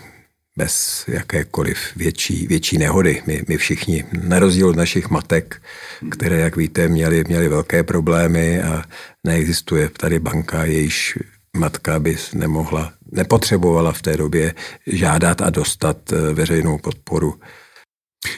bez 0.57 1.05
jakékoliv 1.09 1.79
větší, 1.97 2.47
větší 2.47 2.79
nehody. 2.79 3.23
My, 3.27 3.43
my 3.49 3.57
všichni, 3.57 4.05
na 4.23 4.39
rozdíl 4.39 4.69
od 4.69 4.77
našich 4.77 5.11
matek, 5.11 5.63
které, 6.11 6.37
jak 6.37 6.57
víte, 6.57 6.89
měly, 6.89 7.25
měly 7.29 7.49
velké 7.49 7.83
problémy 7.83 8.63
a 8.63 8.83
neexistuje 9.27 9.89
tady 9.89 10.19
banka, 10.19 10.65
jejíž 10.65 11.19
matka 11.57 11.99
by 11.99 12.17
nemohla, 12.35 12.93
nepotřebovala 13.13 13.93
v 13.93 14.03
té 14.03 14.17
době 14.17 14.55
žádat 14.87 15.41
a 15.43 15.51
dostat 15.51 16.13
eh, 16.13 16.33
veřejnou 16.33 16.79
podporu 16.79 17.41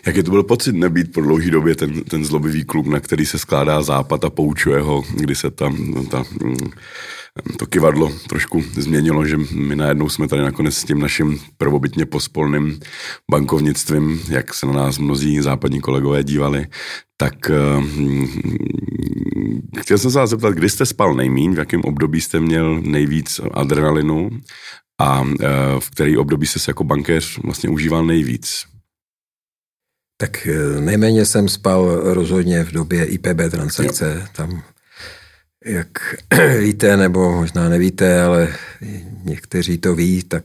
Jaký 0.06 0.22
to 0.22 0.30
byl 0.30 0.42
pocit 0.42 0.72
nebýt 0.72 1.12
po 1.12 1.20
dlouhý 1.20 1.50
době 1.50 1.74
ten, 1.74 2.04
ten 2.04 2.24
zlobivý 2.24 2.64
klub, 2.64 2.86
na 2.86 3.00
který 3.00 3.26
se 3.26 3.38
skládá 3.38 3.82
západ 3.82 4.24
a 4.24 4.30
poučuje 4.30 4.80
ho, 4.80 5.02
kdy 5.14 5.34
se 5.34 5.50
tam 5.50 6.06
ta, 6.10 6.24
mm, 6.42 6.56
to 7.56 7.66
kivadlo 7.66 8.12
trošku 8.28 8.62
změnilo, 8.72 9.26
že 9.26 9.36
my 9.52 9.76
najednou 9.76 10.08
jsme 10.08 10.28
tady 10.28 10.42
nakonec 10.42 10.74
s 10.74 10.84
tím 10.84 10.98
naším 10.98 11.40
prvobytně 11.58 12.06
pospolným 12.06 12.80
bankovnictvím, 13.30 14.20
jak 14.28 14.54
se 14.54 14.66
na 14.66 14.72
nás 14.72 14.98
mnozí 14.98 15.40
západní 15.40 15.80
kolegové 15.80 16.24
dívali, 16.24 16.66
tak 17.16 17.34
uh, 17.50 17.84
chtěl 19.80 19.98
jsem 19.98 20.10
se 20.10 20.18
vás 20.18 20.30
zeptat, 20.30 20.54
kdy 20.54 20.70
jste 20.70 20.86
spal 20.86 21.14
nejmín, 21.14 21.54
v 21.54 21.58
jakém 21.58 21.80
období 21.80 22.20
jste 22.20 22.40
měl 22.40 22.80
nejvíc 22.80 23.40
adrenalinu 23.54 24.30
a 25.00 25.20
uh, 25.20 25.26
v 25.78 25.90
který 25.90 26.16
období 26.16 26.46
jste 26.46 26.58
se 26.58 26.70
jako 26.70 26.84
bankéř 26.84 27.38
vlastně 27.44 27.68
užíval 27.68 28.06
nejvíc? 28.06 28.70
Tak 30.20 30.46
eh, 30.46 30.80
nejméně 30.80 31.26
jsem 31.26 31.48
spal 31.48 32.00
rozhodně 32.14 32.64
v 32.64 32.72
době 32.72 33.04
IPB 33.04 33.50
transakce. 33.50 34.16
Jo. 34.20 34.26
Tam, 34.36 34.62
jak 35.64 35.88
víte, 36.58 36.96
nebo 36.96 37.32
možná 37.32 37.68
nevíte, 37.68 38.22
ale 38.22 38.48
někteří 39.24 39.78
to 39.78 39.94
ví, 39.94 40.22
tak 40.22 40.44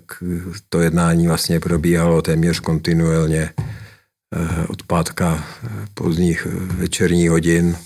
to 0.70 0.82
jednání 0.82 1.27
vlastně 1.27 1.60
probíhalo 1.60 2.22
téměř 2.22 2.60
kontinuálně 2.60 3.50
eh, 3.60 4.67
od 4.67 4.84
pátka 4.84 5.44
eh, 5.63 5.70
pozdních 5.94 6.48
večerních 6.51 7.29
hodin. 7.29 7.77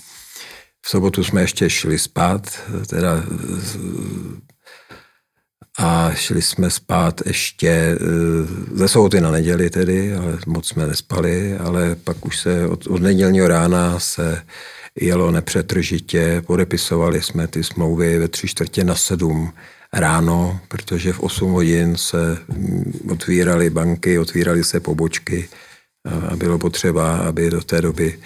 V 0.82 0.90
sobotu 0.90 1.24
jsme 1.24 1.40
ještě 1.40 1.70
šli 1.70 1.98
spát, 1.98 2.62
teda 2.88 3.24
a 5.78 6.10
šli 6.14 6.42
jsme 6.42 6.70
spát 6.70 7.20
ještě 7.26 7.68
eh, 7.68 7.96
ze 8.72 8.88
soboty 8.88 9.20
na 9.20 9.30
neděli 9.30 9.70
tedy, 9.70 10.14
ale 10.14 10.38
moc 10.46 10.68
jsme 10.68 10.86
nespali, 10.86 11.56
ale 11.56 11.96
pak 12.04 12.26
už 12.26 12.38
se 12.38 12.66
od, 12.66 12.86
od 12.86 13.02
nedělního 13.02 13.48
rána 13.48 14.00
se 14.00 14.42
jelo 15.00 15.30
nepřetržitě, 15.30 16.42
podepisovali 16.46 17.22
jsme 17.22 17.46
ty 17.46 17.64
smlouvy 17.64 18.18
ve 18.18 18.28
tři 18.28 18.48
čtvrtě 18.48 18.84
na 18.84 18.94
sedm 18.94 19.52
ráno, 19.92 20.60
protože 20.68 21.12
v 21.12 21.20
8 21.20 21.52
hodin 21.52 21.96
se 21.96 22.38
mm, 22.48 22.92
otvíraly 23.10 23.70
banky, 23.70 24.18
otvíraly 24.18 24.64
se 24.64 24.80
pobočky 24.80 25.48
a 26.28 26.36
bylo 26.36 26.58
potřeba, 26.58 27.16
aby 27.16 27.50
do 27.50 27.60
té 27.60 27.82
doby 27.82 28.18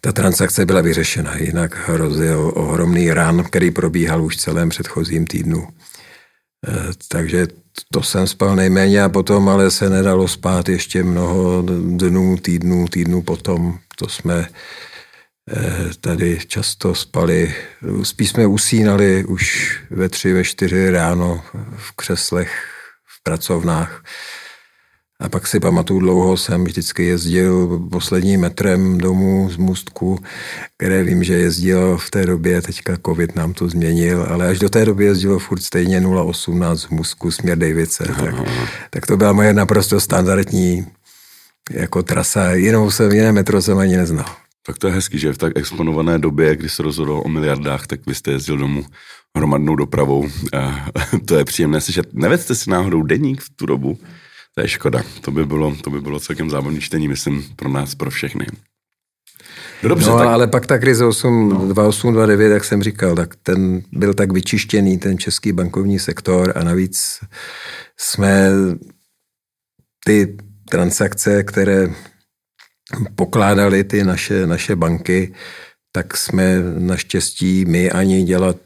ta 0.00 0.12
transakce 0.12 0.66
byla 0.66 0.80
vyřešena. 0.80 1.36
Jinak 1.36 1.88
hrozil 1.88 2.52
ohromný 2.54 3.12
rán, 3.12 3.44
který 3.44 3.70
probíhal 3.70 4.24
už 4.24 4.36
celém 4.36 4.68
předchozím 4.68 5.26
týdnu. 5.26 5.68
Takže 7.08 7.46
to 7.92 8.02
jsem 8.02 8.26
spal 8.26 8.56
nejméně 8.56 9.02
a 9.02 9.08
potom 9.08 9.48
ale 9.48 9.70
se 9.70 9.90
nedalo 9.90 10.28
spát 10.28 10.68
ještě 10.68 11.02
mnoho 11.02 11.62
dnů, 11.96 12.36
týdnů, 12.36 12.88
týdnů 12.88 13.22
potom. 13.22 13.78
To 13.96 14.08
jsme 14.08 14.48
eh, 15.50 15.90
tady 16.00 16.38
často 16.46 16.94
spali, 16.94 17.54
spíš 18.02 18.30
jsme 18.30 18.46
usínali 18.46 19.24
už 19.24 19.76
ve 19.90 20.08
tři, 20.08 20.32
ve 20.32 20.44
čtyři 20.44 20.90
ráno 20.90 21.44
v 21.76 21.92
křeslech, 21.96 22.64
v 23.06 23.22
pracovnách 23.22 24.02
a 25.20 25.28
pak 25.28 25.46
si 25.46 25.60
pamatuju, 25.60 26.00
dlouho 26.00 26.36
jsem 26.36 26.64
vždycky 26.64 27.04
jezdil 27.04 27.78
posledním 27.90 28.40
metrem 28.40 28.98
domů 28.98 29.50
z 29.50 29.56
Můstku, 29.56 30.18
které 30.76 31.04
vím, 31.04 31.24
že 31.24 31.34
jezdilo 31.34 31.98
v 31.98 32.10
té 32.10 32.26
době, 32.26 32.62
teďka 32.62 32.96
covid 33.06 33.36
nám 33.36 33.52
to 33.52 33.68
změnil, 33.68 34.26
ale 34.28 34.48
až 34.48 34.58
do 34.58 34.68
té 34.68 34.84
doby 34.84 35.04
jezdilo 35.04 35.38
furt 35.38 35.62
stejně 35.62 36.00
018 36.00 36.84
v 36.84 36.90
Můstku 36.90 37.30
směr 37.30 37.58
Davice. 37.58 38.04
Tak, 38.04 38.34
tak 38.90 39.06
to 39.06 39.16
byla 39.16 39.32
moje 39.32 39.54
naprosto 39.54 40.00
standardní 40.00 40.86
jako 41.70 42.02
trasa. 42.02 42.52
Jinou 42.52 42.90
jsem, 42.90 43.12
jiné 43.12 43.32
metro 43.32 43.62
jsem 43.62 43.78
ani 43.78 43.96
neznal. 43.96 44.26
Tak 44.66 44.78
to 44.78 44.86
je 44.86 44.92
hezký, 44.92 45.18
že 45.18 45.32
v 45.32 45.38
tak 45.38 45.52
exponované 45.56 46.18
době, 46.18 46.56
kdy 46.56 46.68
se 46.68 46.82
rozhodl 46.82 47.22
o 47.24 47.28
miliardách, 47.28 47.86
tak 47.86 48.00
vy 48.06 48.14
jste 48.14 48.30
jezdil 48.30 48.56
domů 48.56 48.84
hromadnou 49.36 49.76
dopravou. 49.76 50.28
A 50.52 50.86
to 51.26 51.34
je 51.36 51.44
příjemné 51.44 51.80
slyšet. 51.80 52.06
Nevedste 52.12 52.54
si 52.54 52.70
náhodou 52.70 53.02
deník 53.02 53.40
v 53.40 53.50
tu 53.56 53.66
dobu? 53.66 53.98
To 54.54 54.60
je 54.60 54.68
škoda. 54.68 55.02
To 55.20 55.30
by 55.30 55.46
bylo, 55.46 55.76
to 55.76 55.90
by 55.90 56.00
bylo 56.00 56.20
celkem 56.20 56.50
zábavné 56.50 56.80
čtení, 56.80 57.08
myslím, 57.08 57.44
pro 57.56 57.68
nás, 57.68 57.94
pro 57.94 58.10
všechny. 58.10 58.46
No, 59.82 59.88
dobře, 59.88 60.10
no 60.10 60.18
tak... 60.18 60.26
ale 60.26 60.46
pak 60.46 60.66
ta 60.66 60.78
krize 60.78 61.04
8, 61.04 61.48
no. 61.48 61.68
28, 61.68 62.12
29, 62.12 62.52
jak 62.52 62.64
jsem 62.64 62.82
říkal, 62.82 63.14
tak 63.14 63.36
ten 63.36 63.82
byl 63.92 64.14
tak 64.14 64.32
vyčištěný, 64.32 64.98
ten 64.98 65.18
český 65.18 65.52
bankovní 65.52 65.98
sektor 65.98 66.52
a 66.56 66.64
navíc 66.64 67.20
jsme 67.96 68.50
ty 70.04 70.36
transakce, 70.70 71.42
které 71.42 71.88
pokládali 73.14 73.84
ty 73.84 74.04
naše, 74.04 74.46
naše 74.46 74.76
banky, 74.76 75.34
tak 75.92 76.16
jsme 76.16 76.60
naštěstí 76.78 77.64
my 77.64 77.90
ani 77.90 78.22
dělat 78.22 78.56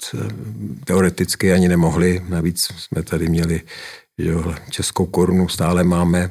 teoreticky 0.85 1.53
ani 1.53 1.69
nemohli. 1.69 2.23
Navíc 2.29 2.69
jsme 2.77 3.03
tady 3.03 3.29
měli 3.29 3.61
jo, 4.19 4.55
českou 4.71 5.07
korunu 5.07 5.49
stále 5.49 5.85
máme, 5.85 6.31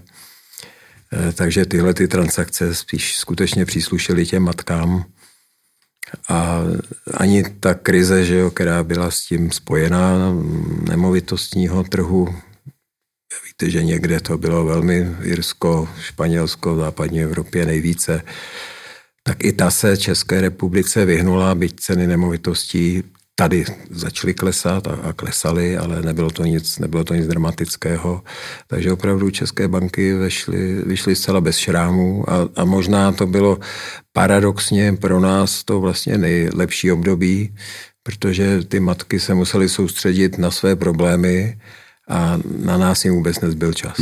eh, 1.13 1.31
takže 1.33 1.65
tyhle 1.65 1.93
ty 1.93 2.07
transakce 2.07 2.75
spíš 2.75 3.17
skutečně 3.17 3.65
příslušely 3.65 4.25
těm 4.25 4.43
matkám. 4.43 5.05
A 6.29 6.59
ani 7.13 7.43
ta 7.43 7.73
krize, 7.73 8.25
že 8.25 8.35
jo, 8.35 8.51
která 8.51 8.83
byla 8.83 9.11
s 9.11 9.21
tím 9.21 9.51
spojená 9.51 10.33
nemovitostního 10.89 11.83
trhu, 11.83 12.35
víte, 13.45 13.69
že 13.69 13.83
někde 13.83 14.19
to 14.19 14.37
bylo 14.37 14.65
velmi 14.65 15.15
Irsko, 15.21 15.89
Španělsko, 16.01 16.75
v 16.75 16.79
západní 16.79 17.21
Evropě 17.21 17.65
nejvíce, 17.65 18.21
tak 19.23 19.43
i 19.43 19.53
ta 19.53 19.71
se 19.71 19.97
České 19.97 20.41
republice 20.41 21.05
vyhnula, 21.05 21.55
byť 21.55 21.79
ceny 21.79 22.07
nemovitostí 22.07 23.03
tady 23.35 23.65
začaly 23.89 24.33
klesat 24.33 24.87
a, 24.87 24.91
a 24.91 25.13
klesaly, 25.13 25.77
ale 25.77 26.01
nebylo 26.01 26.29
to 26.29 26.45
nic, 26.45 26.79
nebylo 26.79 27.03
to 27.03 27.13
nic 27.13 27.27
dramatického. 27.27 28.23
Takže 28.67 28.91
opravdu 28.91 29.29
české 29.29 29.67
banky 29.67 30.13
vyšly, 30.13 30.81
vyšly 30.85 31.15
zcela 31.15 31.41
bez 31.41 31.57
šrámů 31.57 32.29
a, 32.29 32.49
a 32.55 32.65
možná 32.65 33.11
to 33.11 33.27
bylo 33.27 33.59
paradoxně 34.13 34.93
pro 34.93 35.19
nás 35.19 35.63
to 35.63 35.79
vlastně 35.79 36.17
nejlepší 36.17 36.91
období, 36.91 37.55
protože 38.03 38.63
ty 38.63 38.79
matky 38.79 39.19
se 39.19 39.33
musely 39.33 39.69
soustředit 39.69 40.37
na 40.37 40.51
své 40.51 40.75
problémy 40.75 41.59
a 42.09 42.39
na 42.65 42.77
nás 42.77 43.05
jim 43.05 43.13
vůbec 43.13 43.39
nezbyl 43.39 43.73
čas. 43.73 43.97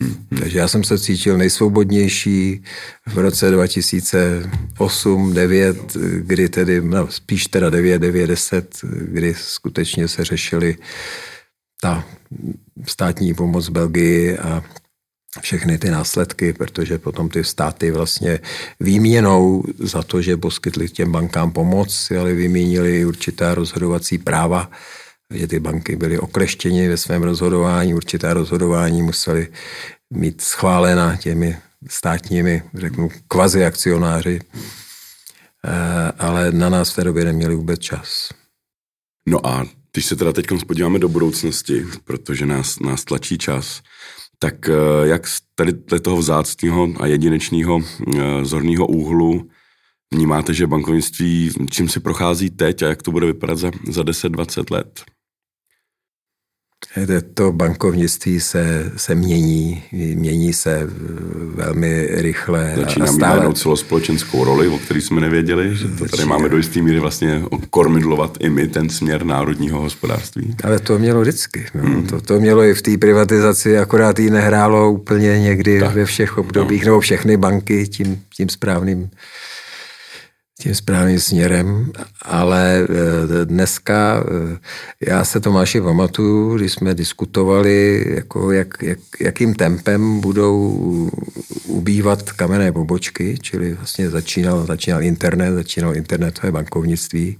Hmm. 0.00 0.23
Takže 0.44 0.58
já 0.58 0.68
jsem 0.68 0.84
se 0.84 0.98
cítil 0.98 1.38
nejsvobodnější 1.38 2.62
v 3.06 3.18
roce 3.18 3.50
2008, 3.50 5.34
9, 5.34 5.96
kdy 6.18 6.48
tedy, 6.48 6.80
no, 6.80 7.10
spíš 7.10 7.46
teda 7.46 7.70
9, 7.70 7.98
9, 7.98 8.26
10, 8.26 8.78
kdy 9.00 9.34
skutečně 9.34 10.08
se 10.08 10.24
řešily 10.24 10.76
ta 11.80 12.04
státní 12.86 13.34
pomoc 13.34 13.68
Belgii 13.68 14.38
a 14.38 14.64
všechny 15.40 15.78
ty 15.78 15.90
následky, 15.90 16.52
protože 16.52 16.98
potom 16.98 17.28
ty 17.28 17.44
státy 17.44 17.90
vlastně 17.90 18.40
výměnou 18.80 19.64
za 19.78 20.02
to, 20.02 20.22
že 20.22 20.36
poskytli 20.36 20.88
těm 20.88 21.12
bankám 21.12 21.52
pomoc, 21.52 22.12
ale 22.20 22.34
vymínili 22.34 23.04
určitá 23.04 23.54
rozhodovací 23.54 24.18
práva, 24.18 24.70
že 25.34 25.46
ty 25.46 25.60
banky 25.60 25.96
byly 25.96 26.18
okleštěny 26.18 26.88
ve 26.88 26.96
svém 26.96 27.22
rozhodování, 27.22 27.94
určitá 27.94 28.34
rozhodování 28.34 29.02
museli 29.02 29.48
mít 30.14 30.40
schválena 30.40 31.16
těmi 31.16 31.56
státními, 31.88 32.62
řeknu, 32.74 33.08
kvazi 33.28 33.64
akcionáři, 33.64 34.40
eh, 35.64 36.12
ale 36.18 36.52
na 36.52 36.68
nás 36.68 36.92
v 36.92 36.94
té 36.94 37.04
době 37.04 37.24
neměli 37.24 37.54
vůbec 37.54 37.80
čas. 37.80 38.28
No 39.28 39.46
a 39.46 39.66
když 39.92 40.06
se 40.06 40.16
teda 40.16 40.32
teď 40.32 40.46
podíváme 40.66 40.98
do 40.98 41.08
budoucnosti, 41.08 41.86
protože 42.04 42.46
nás, 42.46 42.80
nás 42.80 43.04
tlačí 43.04 43.38
čas, 43.38 43.82
tak 44.38 44.68
eh, 44.68 44.72
jak 45.02 45.28
z 45.28 45.40
tady 45.54 45.72
toho 46.02 46.16
vzácného 46.16 46.88
a 47.00 47.06
jedinečného 47.06 47.80
eh, 47.80 48.44
zorného 48.44 48.86
úhlu 48.86 49.50
vnímáte, 50.14 50.54
že 50.54 50.66
bankovnictví 50.66 51.50
čím 51.70 51.88
si 51.88 52.00
prochází 52.00 52.50
teď 52.50 52.82
a 52.82 52.88
jak 52.88 53.02
to 53.02 53.10
bude 53.10 53.26
vypadat 53.26 53.58
za, 53.58 53.70
za 53.88 54.02
10-20 54.02 54.74
let? 54.74 55.04
To 57.34 57.52
bankovnictví 57.52 58.40
se, 58.40 58.92
se 58.96 59.14
mění, 59.14 59.82
mění 59.92 60.52
se 60.52 60.88
velmi 61.54 62.08
rychle. 62.10 62.72
Začíná 62.76 63.06
mít 63.06 63.12
stále... 63.12 63.54
celospolečenskou 63.54 64.44
roli, 64.44 64.68
o 64.68 64.78
který 64.78 65.00
jsme 65.00 65.20
nevěděli, 65.20 65.76
že 65.76 65.88
to 65.88 65.94
tady 65.94 66.08
Začíná. 66.10 66.26
máme 66.26 66.48
do 66.48 66.56
jisté 66.56 66.82
míry 66.82 67.00
vlastně 67.00 67.42
kormidlovat 67.70 68.36
i 68.40 68.50
my 68.50 68.68
ten 68.68 68.88
směr 68.88 69.24
národního 69.24 69.80
hospodářství. 69.80 70.56
Ale 70.64 70.78
to 70.78 70.98
mělo 70.98 71.20
vždycky. 71.20 71.66
No. 71.74 71.82
Hmm. 71.82 72.06
To, 72.06 72.20
to 72.20 72.40
mělo 72.40 72.62
i 72.62 72.74
v 72.74 72.82
té 72.82 72.98
privatizaci, 72.98 73.78
akorát 73.78 74.18
jí 74.18 74.30
nehrálo 74.30 74.90
úplně 74.90 75.40
někdy 75.40 75.80
tak. 75.80 75.94
ve 75.94 76.04
všech 76.04 76.38
obdobích, 76.38 76.84
no. 76.84 76.86
nebo 76.86 77.00
všechny 77.00 77.36
banky 77.36 77.88
tím, 77.88 78.22
tím 78.36 78.48
správným 78.48 79.10
tím 80.60 80.74
správným 80.74 81.20
směrem, 81.20 81.92
ale 82.22 82.86
eh, 82.90 83.44
dneska 83.44 84.24
eh, 84.26 84.58
já 85.10 85.24
se 85.24 85.40
Tomáši 85.40 85.80
pamatuju, 85.80 86.56
když 86.56 86.72
jsme 86.72 86.94
diskutovali, 86.94 88.04
jako 88.08 88.52
jak, 88.52 88.82
jak, 88.82 88.98
jakým 89.20 89.54
tempem 89.54 90.20
budou 90.20 91.10
ubývat 91.66 92.32
kamenné 92.32 92.72
pobočky, 92.72 93.38
čili 93.42 93.74
vlastně 93.74 94.10
začínal, 94.10 94.66
začínal 94.66 95.02
internet, 95.02 95.54
začínal 95.54 95.96
internetové 95.96 96.52
bankovnictví. 96.52 97.38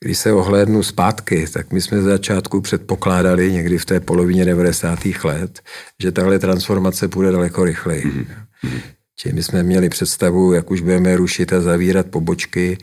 Když 0.00 0.18
se 0.18 0.32
ohlédnu 0.32 0.82
zpátky, 0.82 1.46
tak 1.52 1.72
my 1.72 1.80
jsme 1.80 2.02
z 2.02 2.04
začátku 2.04 2.60
předpokládali 2.60 3.52
někdy 3.52 3.78
v 3.78 3.84
té 3.84 4.00
polovině 4.00 4.44
90. 4.44 4.98
let, 5.24 5.60
že 6.02 6.12
tahle 6.12 6.38
transformace 6.38 7.08
půjde 7.08 7.32
daleko 7.32 7.64
rychleji. 7.64 8.04
Mm-hmm. 8.04 8.80
Čili 9.20 9.34
my 9.34 9.42
jsme 9.42 9.62
měli 9.62 9.88
představu, 9.88 10.52
jak 10.52 10.70
už 10.70 10.80
budeme 10.80 11.16
rušit 11.16 11.52
a 11.52 11.60
zavírat 11.60 12.06
pobočky. 12.06 12.78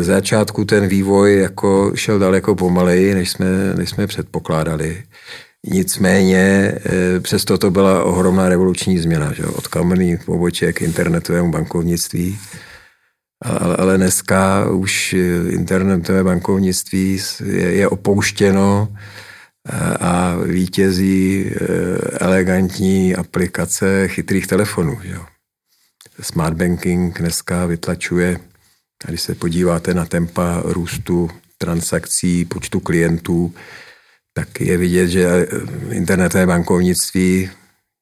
Z 0.00 0.04
začátku 0.06 0.64
ten 0.64 0.86
vývoj 0.88 1.38
jako 1.38 1.92
šel 1.94 2.18
daleko 2.18 2.54
pomaleji, 2.54 3.14
než 3.14 3.30
jsme, 3.30 3.46
než 3.74 3.90
jsme 3.90 4.06
předpokládali. 4.06 5.02
Nicméně 5.66 6.74
eh, 6.74 7.20
přesto 7.20 7.58
to 7.58 7.70
byla 7.70 8.04
ohromná 8.04 8.48
revoluční 8.48 8.98
změna, 8.98 9.32
že? 9.32 9.44
od 9.46 9.68
kamenných 9.68 10.24
poboček 10.24 10.76
k 10.76 10.82
internetovému 10.82 11.50
bankovnictví. 11.50 12.38
Ale, 13.42 13.76
ale 13.76 13.96
dneska 13.96 14.70
už 14.70 15.12
internetové 15.48 16.24
bankovnictví 16.24 17.20
je, 17.44 17.72
je 17.72 17.88
opouštěno 17.88 18.88
a 20.00 20.36
vítězí 20.36 21.46
eh, 21.46 21.56
elegantní 22.20 23.16
aplikace 23.16 24.08
chytrých 24.08 24.46
telefonů. 24.46 24.98
Jo. 25.02 25.26
Smart 26.20 26.56
banking 26.56 27.18
dneska 27.18 27.66
vytlačuje, 27.66 28.40
když 29.06 29.20
se 29.20 29.34
podíváte 29.34 29.94
na 29.94 30.04
tempa 30.04 30.62
růstu 30.64 31.30
transakcí, 31.58 32.44
počtu 32.44 32.80
klientů, 32.80 33.54
tak 34.32 34.60
je 34.60 34.76
vidět, 34.76 35.08
že 35.08 35.46
internetové 35.90 36.46
bankovnictví 36.46 37.50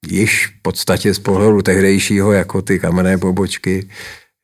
již 0.07 0.47
v 0.47 0.63
podstatě 0.63 1.15
z 1.15 1.19
pohledu 1.19 1.63
tehdejšího, 1.63 2.33
jako 2.33 2.63
ty 2.63 2.79
kamenné 2.79 3.19
pobočky, 3.19 3.89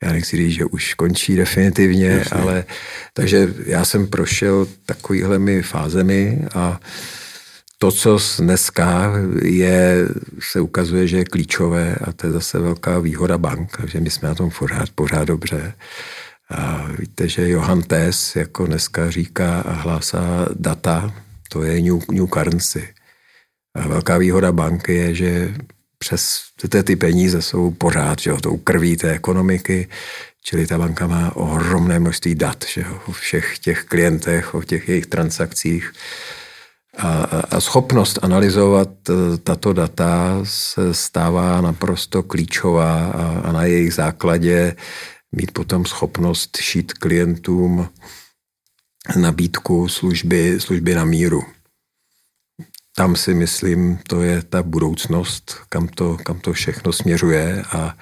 já 0.02 0.12
nechci 0.12 0.36
říct, 0.36 0.52
že 0.52 0.64
už 0.64 0.94
končí 0.94 1.36
definitivně, 1.36 2.06
Jasně. 2.06 2.40
ale 2.40 2.64
takže 3.12 3.54
já 3.66 3.84
jsem 3.84 4.06
prošel 4.06 4.66
takovýhlemi 4.86 5.62
fázemi 5.62 6.42
a 6.54 6.80
to, 7.78 7.92
co 7.92 8.18
dneska 8.38 9.12
je, 9.42 10.08
se 10.40 10.60
ukazuje, 10.60 11.08
že 11.08 11.16
je 11.16 11.24
klíčové 11.24 11.94
a 11.94 12.12
to 12.12 12.26
je 12.26 12.32
zase 12.32 12.58
velká 12.58 12.98
výhoda 12.98 13.38
bank, 13.38 13.76
takže 13.76 14.00
my 14.00 14.10
jsme 14.10 14.28
na 14.28 14.34
tom 14.34 14.50
pořád, 14.58 14.90
pořád 14.94 15.24
dobře. 15.24 15.74
A 16.50 16.88
víte, 16.98 17.28
že 17.28 17.48
Johan 17.48 17.82
Tess 17.82 18.36
jako 18.36 18.66
dneska 18.66 19.10
říká 19.10 19.60
a 19.60 19.72
hlásá 19.72 20.46
data, 20.54 21.14
to 21.48 21.62
je 21.62 21.80
new, 21.80 22.02
new 22.12 22.26
currency. 22.26 22.88
A 23.76 23.88
velká 23.88 24.18
výhoda 24.18 24.52
banky 24.52 24.94
je, 24.94 25.14
že 25.14 25.54
přes 26.04 26.42
ty, 26.68 26.82
ty 26.82 26.96
peníze 26.96 27.42
jsou 27.42 27.70
pořád 27.70 28.18
že 28.18 28.30
jo, 28.30 28.40
tou 28.40 28.56
krví 28.56 28.96
té 28.96 29.10
ekonomiky, 29.10 29.88
čili 30.42 30.66
ta 30.66 30.78
banka 30.78 31.06
má 31.06 31.36
ohromné 31.36 31.98
množství 31.98 32.34
dat 32.34 32.64
že 32.68 32.80
jo, 32.80 33.00
o 33.06 33.12
všech 33.12 33.58
těch 33.58 33.84
klientech, 33.84 34.54
o 34.54 34.62
těch 34.62 34.88
jejich 34.88 35.06
transakcích. 35.06 35.92
A, 36.98 37.08
a 37.50 37.60
schopnost 37.60 38.18
analyzovat 38.22 38.88
e, 39.08 39.38
tato 39.38 39.72
data 39.72 40.40
se 40.44 40.94
stává 40.94 41.60
naprosto 41.60 42.22
klíčová 42.22 43.06
a, 43.06 43.40
a 43.48 43.52
na 43.52 43.64
jejich 43.64 43.94
základě 43.94 44.76
mít 45.32 45.50
potom 45.50 45.86
schopnost 45.86 46.56
šít 46.60 46.92
klientům 46.92 47.88
nabídku 49.16 49.88
služby, 49.88 50.60
služby 50.60 50.94
na 50.94 51.04
míru. 51.04 51.42
Tam 52.96 53.16
si 53.16 53.34
myslím, 53.34 53.98
to 54.08 54.22
je 54.22 54.42
ta 54.42 54.62
budoucnost, 54.62 55.56
kam 55.68 55.88
to, 55.88 56.16
kam 56.16 56.40
to 56.40 56.52
všechno 56.52 56.92
směřuje 56.92 57.62
a 57.72 57.96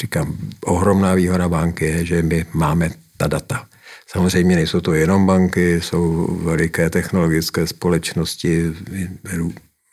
říkám, 0.00 0.36
ohromná 0.64 1.14
výhoda 1.14 1.48
banky 1.48 1.84
je, 1.84 2.04
že 2.04 2.22
my 2.22 2.46
máme 2.52 2.90
ta 3.16 3.26
data. 3.26 3.66
Samozřejmě 4.06 4.56
nejsou 4.56 4.80
to 4.80 4.94
jenom 4.94 5.26
banky, 5.26 5.80
jsou 5.80 6.26
veliké 6.42 6.90
technologické 6.90 7.66
společnosti, 7.66 8.72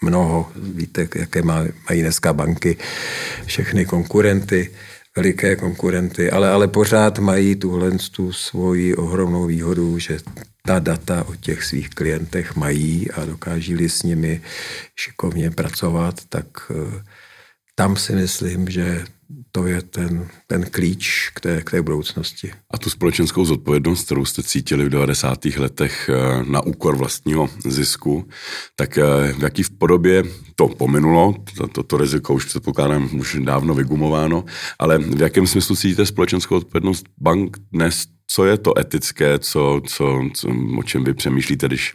mnoho, 0.01 0.51
víte, 0.55 1.07
jaké 1.15 1.41
mají 1.41 2.01
dneska 2.01 2.33
banky, 2.33 2.77
všechny 3.45 3.85
konkurenty 3.85 4.71
veliké 5.15 5.55
konkurenty, 5.55 6.31
ale, 6.31 6.49
ale 6.49 6.67
pořád 6.67 7.19
mají 7.19 7.55
tuhle 7.55 7.91
tu 8.11 8.33
svoji 8.33 8.95
ohromnou 8.95 9.45
výhodu, 9.45 9.99
že 9.99 10.17
ta 10.65 10.79
data 10.79 11.23
o 11.27 11.35
těch 11.35 11.63
svých 11.63 11.89
klientech 11.89 12.55
mají 12.55 13.11
a 13.11 13.25
dokáží 13.25 13.89
s 13.89 14.03
nimi 14.03 14.41
šikovně 14.95 15.51
pracovat, 15.51 16.15
tak 16.29 16.45
eh, 16.71 17.03
tam 17.75 17.95
si 17.95 18.15
myslím, 18.15 18.69
že 18.69 19.05
to 19.55 19.67
je 19.67 19.81
ten, 19.81 20.27
ten 20.47 20.65
klíč 20.71 21.31
k 21.33 21.39
té, 21.39 21.61
k 21.61 21.71
té 21.71 21.81
budoucnosti. 21.81 22.51
A 22.73 22.77
tu 22.77 22.89
společenskou 22.89 23.45
zodpovědnost, 23.45 24.05
kterou 24.05 24.25
jste 24.25 24.43
cítili 24.43 24.85
v 24.85 24.89
90. 24.89 25.45
letech 25.45 26.09
eh, 26.09 26.43
na 26.51 26.61
úkor 26.61 26.95
vlastního 26.95 27.49
zisku, 27.65 28.27
tak 28.75 28.97
eh, 28.97 29.33
v 29.33 29.43
jaký 29.43 29.63
v 29.63 29.69
podobě 29.69 30.23
to 30.55 30.67
pominulo, 30.67 31.35
to, 31.57 31.67
to, 31.67 31.83
to 31.83 31.97
riziko 31.97 32.33
už 32.33 32.45
předpokládám 32.45 33.19
už 33.19 33.37
dávno 33.43 33.73
vygumováno, 33.73 34.45
ale 34.79 34.97
v 34.97 35.21
jakém 35.21 35.47
smyslu 35.47 35.75
cítíte 35.75 36.05
společenskou 36.05 36.55
odpovědnost 36.55 37.05
bank 37.17 37.57
dnes? 37.71 38.05
Co 38.27 38.45
je 38.45 38.57
to 38.57 38.79
etické, 38.79 39.39
co, 39.39 39.81
co, 39.87 40.21
co, 40.33 40.49
o 40.77 40.83
čem 40.83 41.03
vy 41.03 41.13
přemýšlíte, 41.13 41.67
když 41.67 41.93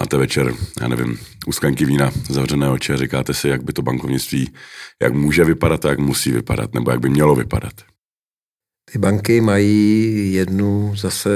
máte 0.00 0.16
večer, 0.16 0.54
já 0.80 0.88
nevím, 0.88 1.18
u 1.46 1.52
sklenky 1.52 1.84
vína, 1.84 2.12
zavřené 2.28 2.68
oči 2.68 2.92
a 2.92 2.96
říkáte 2.96 3.34
si, 3.34 3.48
jak 3.48 3.64
by 3.64 3.72
to 3.72 3.82
bankovnictví, 3.82 4.52
jak 5.02 5.14
může 5.14 5.44
vypadat 5.44 5.84
a 5.84 5.88
jak 5.88 5.98
musí 5.98 6.32
vypadat, 6.32 6.74
nebo 6.74 6.90
jak 6.90 7.00
by 7.00 7.08
mělo 7.08 7.34
vypadat. 7.34 7.72
Ty 8.92 8.98
banky 8.98 9.40
mají 9.40 10.32
jednu 10.32 10.92
zase 10.96 11.30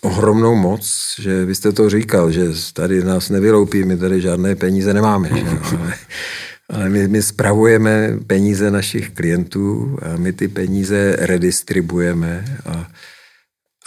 ohromnou 0.00 0.54
moc, 0.54 1.14
že 1.18 1.44
vy 1.44 1.54
jste 1.54 1.72
to 1.72 1.90
říkal, 1.90 2.32
že 2.32 2.48
tady 2.72 3.04
nás 3.04 3.30
nevyloupí, 3.30 3.84
my 3.84 3.96
tady 3.96 4.20
žádné 4.20 4.56
peníze 4.56 4.94
nemáme. 4.94 5.28
Že? 5.28 5.44
Ale, 5.78 5.94
ale 6.68 6.88
my, 6.88 7.08
my 7.08 7.22
spravujeme 7.22 8.18
peníze 8.26 8.70
našich 8.70 9.10
klientů 9.10 9.98
a 10.02 10.16
my 10.16 10.32
ty 10.32 10.48
peníze 10.48 11.16
redistribujeme 11.18 12.44
a 12.66 12.88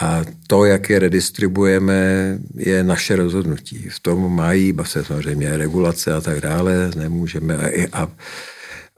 a 0.02 0.22
to, 0.48 0.66
jak 0.66 0.90
je 0.90 1.00
redistribujeme, 1.00 2.40
je 2.56 2.84
naše 2.84 3.16
rozhodnutí. 3.16 3.90
V 3.90 4.00
tom 4.00 4.36
mají 4.36 4.74
se 4.84 5.04
samozřejmě 5.06 5.58
regulace 5.58 6.14
a 6.14 6.22
tak 6.22 6.42
dále, 6.42 6.92
nemůžeme. 6.96 7.56
A, 7.56 7.88
a, 7.94 8.12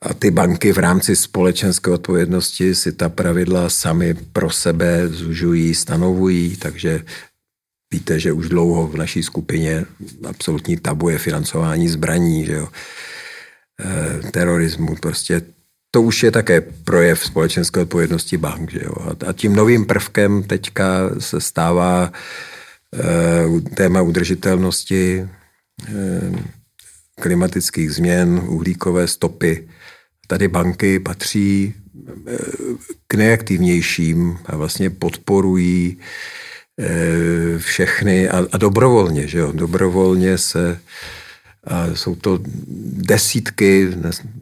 a 0.01 0.13
ty 0.13 0.31
banky 0.31 0.73
v 0.73 0.77
rámci 0.77 1.15
společenské 1.15 1.91
odpovědnosti 1.91 2.75
si 2.75 2.91
ta 2.91 3.09
pravidla 3.09 3.69
sami 3.69 4.13
pro 4.13 4.49
sebe 4.49 5.07
zužují, 5.07 5.75
stanovují, 5.75 6.55
takže 6.57 7.03
víte, 7.91 8.19
že 8.19 8.31
už 8.31 8.49
dlouho 8.49 8.87
v 8.87 8.95
naší 8.95 9.23
skupině 9.23 9.85
absolutní 10.29 10.77
tabu 10.77 11.09
je 11.09 11.17
financování 11.17 11.87
zbraní, 11.87 12.45
že 12.45 12.53
jo, 12.53 12.67
e, 13.79 14.31
terorismu, 14.31 14.95
prostě 14.95 15.41
to 15.95 16.01
už 16.01 16.23
je 16.23 16.31
také 16.31 16.61
projev 16.61 17.25
společenské 17.25 17.79
odpovědnosti 17.79 18.37
bank. 18.37 18.71
Že 18.71 18.81
jo? 18.83 18.93
A 19.27 19.33
tím 19.33 19.55
novým 19.55 19.85
prvkem 19.85 20.43
teďka 20.43 21.09
se 21.19 21.41
stává 21.41 22.11
e, 22.11 23.75
téma 23.75 24.01
udržitelnosti, 24.01 25.19
e, 25.19 25.27
klimatických 27.21 27.91
změn, 27.91 28.41
uhlíkové 28.47 29.07
stopy. 29.07 29.69
Tady 30.27 30.47
banky 30.47 30.99
patří 30.99 31.73
e, 31.73 32.37
k 33.07 33.13
nejaktivnějším 33.13 34.37
a 34.45 34.55
vlastně 34.55 34.89
podporují 34.89 35.97
všechny 37.57 38.29
a, 38.29 38.47
a 38.51 38.57
dobrovolně, 38.57 39.27
že 39.27 39.39
jo? 39.39 39.51
Dobrovolně 39.51 40.37
se 40.37 40.79
jsou 41.93 42.15
to 42.15 42.39
desítky, 42.97 43.87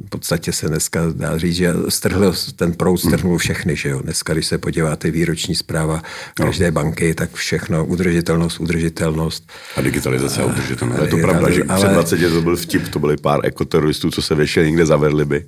v 0.05 0.09
podstatě 0.09 0.51
se 0.51 0.67
dneska 0.67 1.01
dá 1.15 1.37
říct, 1.37 1.55
že 1.55 1.73
strhl, 1.89 2.33
ten 2.55 2.73
proud 2.73 2.97
strhnul 2.97 3.37
všechny. 3.37 3.75
Že 3.75 3.89
jo? 3.89 3.99
Dneska, 3.99 4.33
když 4.33 4.45
se 4.45 4.57
podíváte 4.57 5.11
výroční 5.11 5.55
zpráva 5.55 6.01
každé 6.33 6.65
no. 6.65 6.71
banky, 6.71 7.13
tak 7.13 7.33
všechno, 7.33 7.85
udržitelnost, 7.85 8.59
udržitelnost. 8.59 9.51
A 9.75 9.81
digitalizace 9.81 10.41
a 10.41 10.45
udržitelnost. 10.45 10.99
Ale 10.99 11.07
je 11.07 11.11
to 11.11 11.17
pravda, 11.17 11.51
že 11.51 11.63
ale... 11.63 11.79
před 11.79 11.93
20 11.93 12.19
let 12.19 12.29
to 12.29 12.41
byl 12.41 12.55
vtip, 12.55 12.87
to 12.87 12.99
byly 12.99 13.17
pár 13.17 13.39
ekoteroristů, 13.43 14.11
co 14.11 14.21
se 14.21 14.35
věšeli 14.35 14.65
někde 14.65 14.85
zavedli 14.85 15.25
by. 15.25 15.45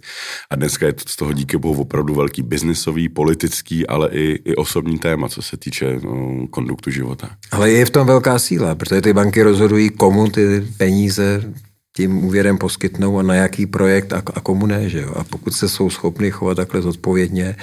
A 0.49 0.55
dneska 0.55 0.85
je 0.85 0.93
to 0.93 1.03
z 1.07 1.15
toho 1.15 1.33
díky 1.33 1.57
bohu 1.57 1.81
opravdu 1.81 2.15
velký 2.15 2.41
biznisový, 2.41 3.09
politický, 3.09 3.87
ale 3.87 4.09
i, 4.11 4.39
i 4.45 4.55
osobní 4.55 4.99
téma, 4.99 5.29
co 5.29 5.41
se 5.41 5.57
týče 5.57 5.99
no, 6.03 6.47
konduktu 6.49 6.91
života. 6.91 7.29
Ale 7.51 7.71
je 7.71 7.85
v 7.85 7.89
tom 7.89 8.07
velká 8.07 8.39
síla, 8.39 8.75
protože 8.75 9.01
ty 9.01 9.13
banky 9.13 9.43
rozhodují, 9.43 9.89
komu 9.89 10.27
ty 10.27 10.67
peníze 10.77 11.53
tím 11.95 12.23
úvěrem 12.23 12.57
poskytnou 12.57 13.19
a 13.19 13.23
na 13.23 13.35
jaký 13.35 13.65
projekt 13.65 14.13
a, 14.13 14.23
a 14.33 14.39
komu 14.39 14.65
ne. 14.65 14.89
Že 14.89 15.01
jo? 15.01 15.13
A 15.15 15.23
pokud 15.23 15.51
se 15.51 15.69
jsou 15.69 15.89
schopni 15.89 16.31
chovat 16.31 16.55
takhle 16.55 16.81
zodpovědně, 16.81 17.55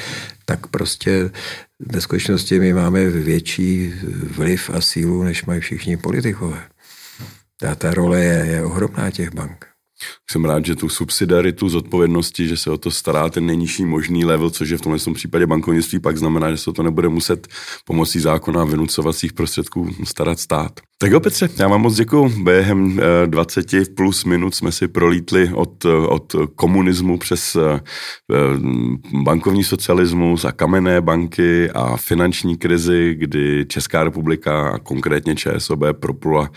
tak 0.44 0.66
prostě 0.66 1.30
ve 1.80 2.00
skutečnosti 2.00 2.60
my 2.60 2.72
máme 2.72 3.10
větší 3.10 3.94
vliv 4.36 4.70
a 4.70 4.80
sílu, 4.80 5.22
než 5.22 5.44
mají 5.44 5.60
všichni 5.60 5.96
politikové. 5.96 6.62
A 7.70 7.74
ta 7.74 7.94
role 7.94 8.20
je, 8.20 8.46
je 8.46 8.64
ohromná 8.64 9.10
těch 9.10 9.34
bank. 9.34 9.71
Jsem 10.30 10.44
rád, 10.44 10.66
že 10.66 10.76
tu 10.76 10.88
subsidiaritu 10.88 11.68
z 11.68 11.74
odpovědnosti, 11.74 12.48
že 12.48 12.56
se 12.56 12.70
o 12.70 12.78
to 12.78 12.90
stará 12.90 13.28
ten 13.28 13.46
nejnižší 13.46 13.84
možný 13.84 14.24
level, 14.24 14.50
což 14.50 14.68
je 14.68 14.78
v 14.78 14.80
tomhle 14.80 15.14
případě 15.14 15.46
bankovnictví, 15.46 16.00
pak 16.00 16.16
znamená, 16.16 16.50
že 16.50 16.56
se 16.56 16.72
to 16.72 16.82
nebude 16.82 17.08
muset 17.08 17.48
pomocí 17.84 18.20
zákona 18.20 18.60
a 18.60 18.64
vynucovacích 18.64 19.32
prostředků 19.32 19.90
starat 20.04 20.40
stát. 20.40 20.72
Tak 21.02 21.10
jo, 21.10 21.20
Petře, 21.20 21.48
já 21.58 21.68
vám 21.68 21.80
moc 21.80 21.94
děkuji. 21.94 22.28
Během 22.28 23.00
20 23.26 23.74
eh, 23.74 23.84
plus 23.96 24.24
minut 24.24 24.54
jsme 24.54 24.72
si 24.72 24.88
prolítli 24.88 25.50
od, 25.54 25.84
eh, 25.84 25.88
od 25.88 26.36
komunismu 26.54 27.18
přes 27.18 27.56
eh, 27.56 27.80
bankovní 29.12 29.64
socialismus 29.64 30.44
a 30.44 30.52
kamenné 30.52 31.00
banky 31.00 31.70
a 31.70 31.96
finanční 31.96 32.56
krizi, 32.56 33.14
kdy 33.18 33.66
Česká 33.68 34.04
republika 34.04 34.68
a 34.68 34.78
konkrétně 34.78 35.36
ČSOB 35.36 35.80
proplula 35.92 36.50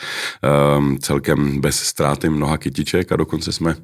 celkem 1.00 1.62
bez 1.62 1.76
ztráty 1.76 2.30
mnoha 2.30 2.58
kytiček 2.58 3.12
a 3.12 3.16
dokonce 3.16 3.35
jsme 3.42 3.76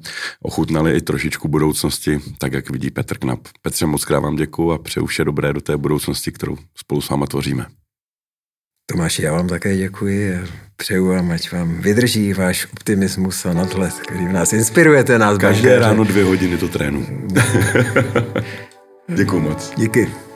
ochutnali 0.42 0.96
i 0.96 1.00
trošičku 1.00 1.48
budoucnosti, 1.48 2.20
tak 2.38 2.52
jak 2.52 2.70
vidí 2.70 2.90
Petr 2.90 3.18
Knap. 3.18 3.40
Petře, 3.62 3.86
moc 3.86 4.04
krát 4.04 4.20
vám 4.20 4.36
děkuji 4.36 4.72
a 4.72 4.78
přeju 4.78 5.06
vše 5.06 5.24
dobré 5.24 5.52
do 5.52 5.60
té 5.60 5.76
budoucnosti, 5.76 6.32
kterou 6.32 6.56
spolu 6.76 7.00
s 7.00 7.08
váma 7.08 7.26
tvoříme. 7.26 7.66
Tomáši, 8.86 9.22
já 9.22 9.32
vám 9.32 9.48
také 9.48 9.76
děkuji 9.76 10.36
a 10.36 10.38
přeju 10.76 11.08
vám, 11.08 11.30
ať 11.30 11.52
vám 11.52 11.80
vydrží 11.80 12.32
váš 12.32 12.66
optimismus 12.72 13.46
a 13.46 13.52
nadhled, 13.52 13.94
který 13.94 14.26
v 14.26 14.32
nás 14.32 14.52
inspirujete 14.52 15.18
nás. 15.18 15.38
Každé 15.38 15.68
bankéře. 15.68 15.88
ráno 15.88 16.04
dvě 16.04 16.24
hodiny 16.24 16.58
to 16.58 16.68
trénu. 16.68 17.06
děkuji 19.16 19.40
moc. 19.40 19.72
Díky. 19.76 20.31